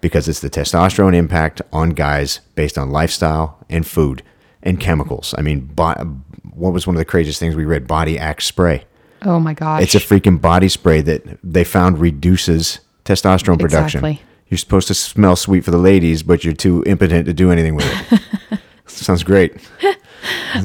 [0.00, 4.22] Because it's the testosterone impact on guys based on lifestyle and food
[4.62, 5.34] and chemicals.
[5.38, 6.20] I mean, bo-
[6.54, 7.86] what was one of the craziest things we read?
[7.86, 8.84] Body Axe spray.
[9.22, 9.82] Oh my gosh.
[9.82, 14.04] It's a freaking body spray that they found reduces testosterone production.
[14.04, 14.22] Exactly.
[14.48, 17.74] You're supposed to smell sweet for the ladies, but you're too impotent to do anything
[17.74, 18.20] with it.
[18.86, 19.56] Sounds great.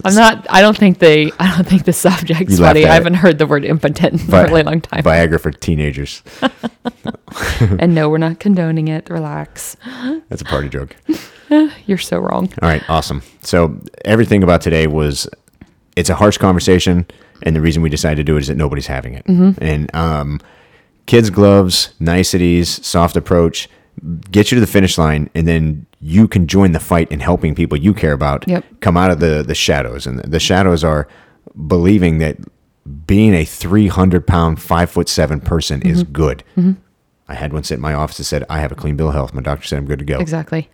[0.06, 0.46] I'm not.
[0.50, 1.32] I don't think they.
[1.40, 2.86] I don't think the subject's You funny.
[2.86, 5.04] I haven't heard the word impotent in Vi- a really long time.
[5.04, 6.22] Viagra for teenagers.
[7.80, 9.10] and no, we're not condoning it.
[9.10, 9.76] Relax.
[10.30, 10.96] That's a party joke.
[11.86, 12.52] You're so wrong.
[12.62, 13.22] All right, awesome.
[13.42, 15.28] So everything about today was
[15.96, 17.06] it's a harsh conversation,
[17.44, 19.26] and the reason we decided to do it is that nobody's having it.
[19.28, 20.40] And um,
[21.06, 23.68] kids gloves, niceties, soft approach,
[24.32, 27.56] get you to the finish line, and then you can join the fight in helping
[27.56, 28.66] people you care about Yep.
[28.80, 30.08] come out of the the shadows.
[30.08, 31.08] And the shadows are
[31.68, 32.38] believing that
[33.06, 35.90] being a 300 pound, five foot seven person mm-hmm.
[35.90, 36.44] is good.
[36.58, 36.74] Mm-hmm.
[37.28, 39.14] I had one sit in my office that said, I have a clean bill of
[39.14, 39.34] health.
[39.34, 40.20] My doctor said I'm good to go.
[40.20, 40.70] Exactly.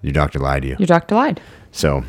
[0.00, 0.76] Your doctor lied to you.
[0.78, 1.40] Your doctor lied.
[1.72, 2.04] So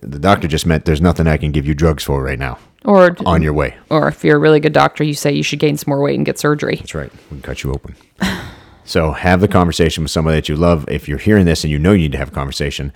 [0.00, 2.58] the doctor just meant there's nothing I can give you drugs for right now.
[2.84, 3.76] Or On your way.
[3.90, 6.16] or if you're a really good doctor, you say you should gain some more weight
[6.16, 6.76] and get surgery.
[6.76, 7.12] That's right.
[7.12, 7.94] We can cut you open.
[8.90, 10.84] so have the conversation with somebody that you love.
[10.88, 12.92] If you're hearing this and you know you need to have a conversation,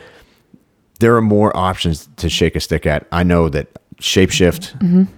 [0.99, 3.07] there are more options to shake a stick at.
[3.13, 3.69] I know that
[4.01, 5.09] Shapeshift,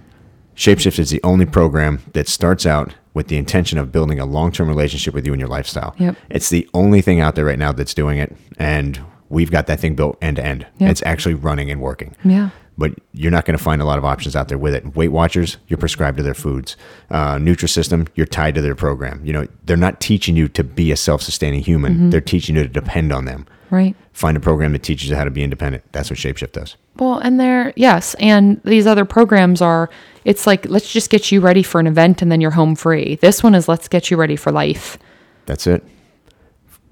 [0.55, 4.67] Shapeshift is the only program that starts out with the intention of building a long-term
[4.67, 5.95] relationship with you and your lifestyle.
[5.97, 6.15] Yep.
[6.29, 9.79] It's the only thing out there right now that's doing it, and we've got that
[9.79, 10.67] thing built end to end.
[10.77, 10.91] Yep.
[10.91, 12.15] It's actually running and working.
[12.23, 12.51] Yeah.
[12.77, 14.95] But you're not going to find a lot of options out there with it.
[14.95, 16.77] Weight Watchers, you're prescribed to their foods.
[17.09, 19.25] Uh, Nutrisystem, you're tied to their program.
[19.25, 22.09] You know, they're not teaching you to be a self-sustaining human.
[22.09, 23.47] They're teaching you to depend on them.
[23.69, 23.95] Right.
[24.13, 25.83] Find a program that teaches you how to be independent.
[25.91, 26.77] That's what Shapeshift does.
[26.95, 29.89] Well, and there, yes, and these other programs are.
[30.23, 33.15] It's like let's just get you ready for an event and then you're home free.
[33.15, 34.97] This one is let's get you ready for life.
[35.45, 35.83] That's it.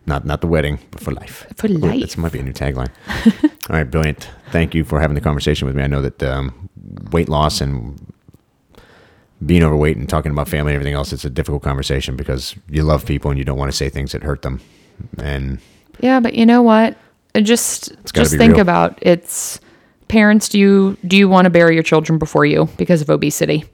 [0.07, 1.47] Not not the wedding, but for life.
[1.55, 2.01] For Ooh, life.
[2.01, 2.91] That might be a new tagline.
[3.43, 4.29] All right, brilliant.
[4.51, 5.83] Thank you for having the conversation with me.
[5.83, 6.69] I know that um,
[7.11, 8.13] weight loss and
[9.45, 12.83] being overweight and talking about family and everything else, it's a difficult conversation because you
[12.83, 14.61] love people and you don't want to say things that hurt them.
[15.17, 15.59] And
[15.99, 16.97] Yeah, but you know what?
[17.35, 18.61] Just just think real.
[18.61, 19.59] about it's
[20.07, 20.47] parents.
[20.47, 23.65] Do you do you want to bury your children before you because of obesity,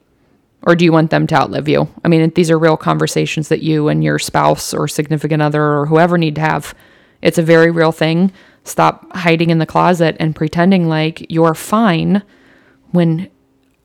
[0.64, 1.88] or do you want them to outlive you?
[2.04, 5.86] I mean, these are real conversations that you and your spouse or significant other or
[5.88, 6.76] whoever need to have.
[7.22, 8.32] It's a very real thing.
[8.64, 12.22] Stop hiding in the closet and pretending like you're fine
[12.92, 13.30] when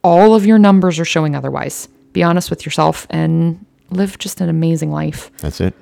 [0.02, 1.88] all of your numbers are showing otherwise.
[2.12, 5.30] Be honest with yourself and live just an amazing life.
[5.38, 5.74] that's it.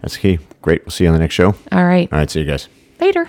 [0.00, 0.38] That's the key.
[0.62, 0.84] Great.
[0.84, 1.54] We'll see you on the next show.
[1.70, 2.08] All right.
[2.12, 2.30] All right.
[2.30, 2.68] See you guys.
[3.00, 3.28] Later.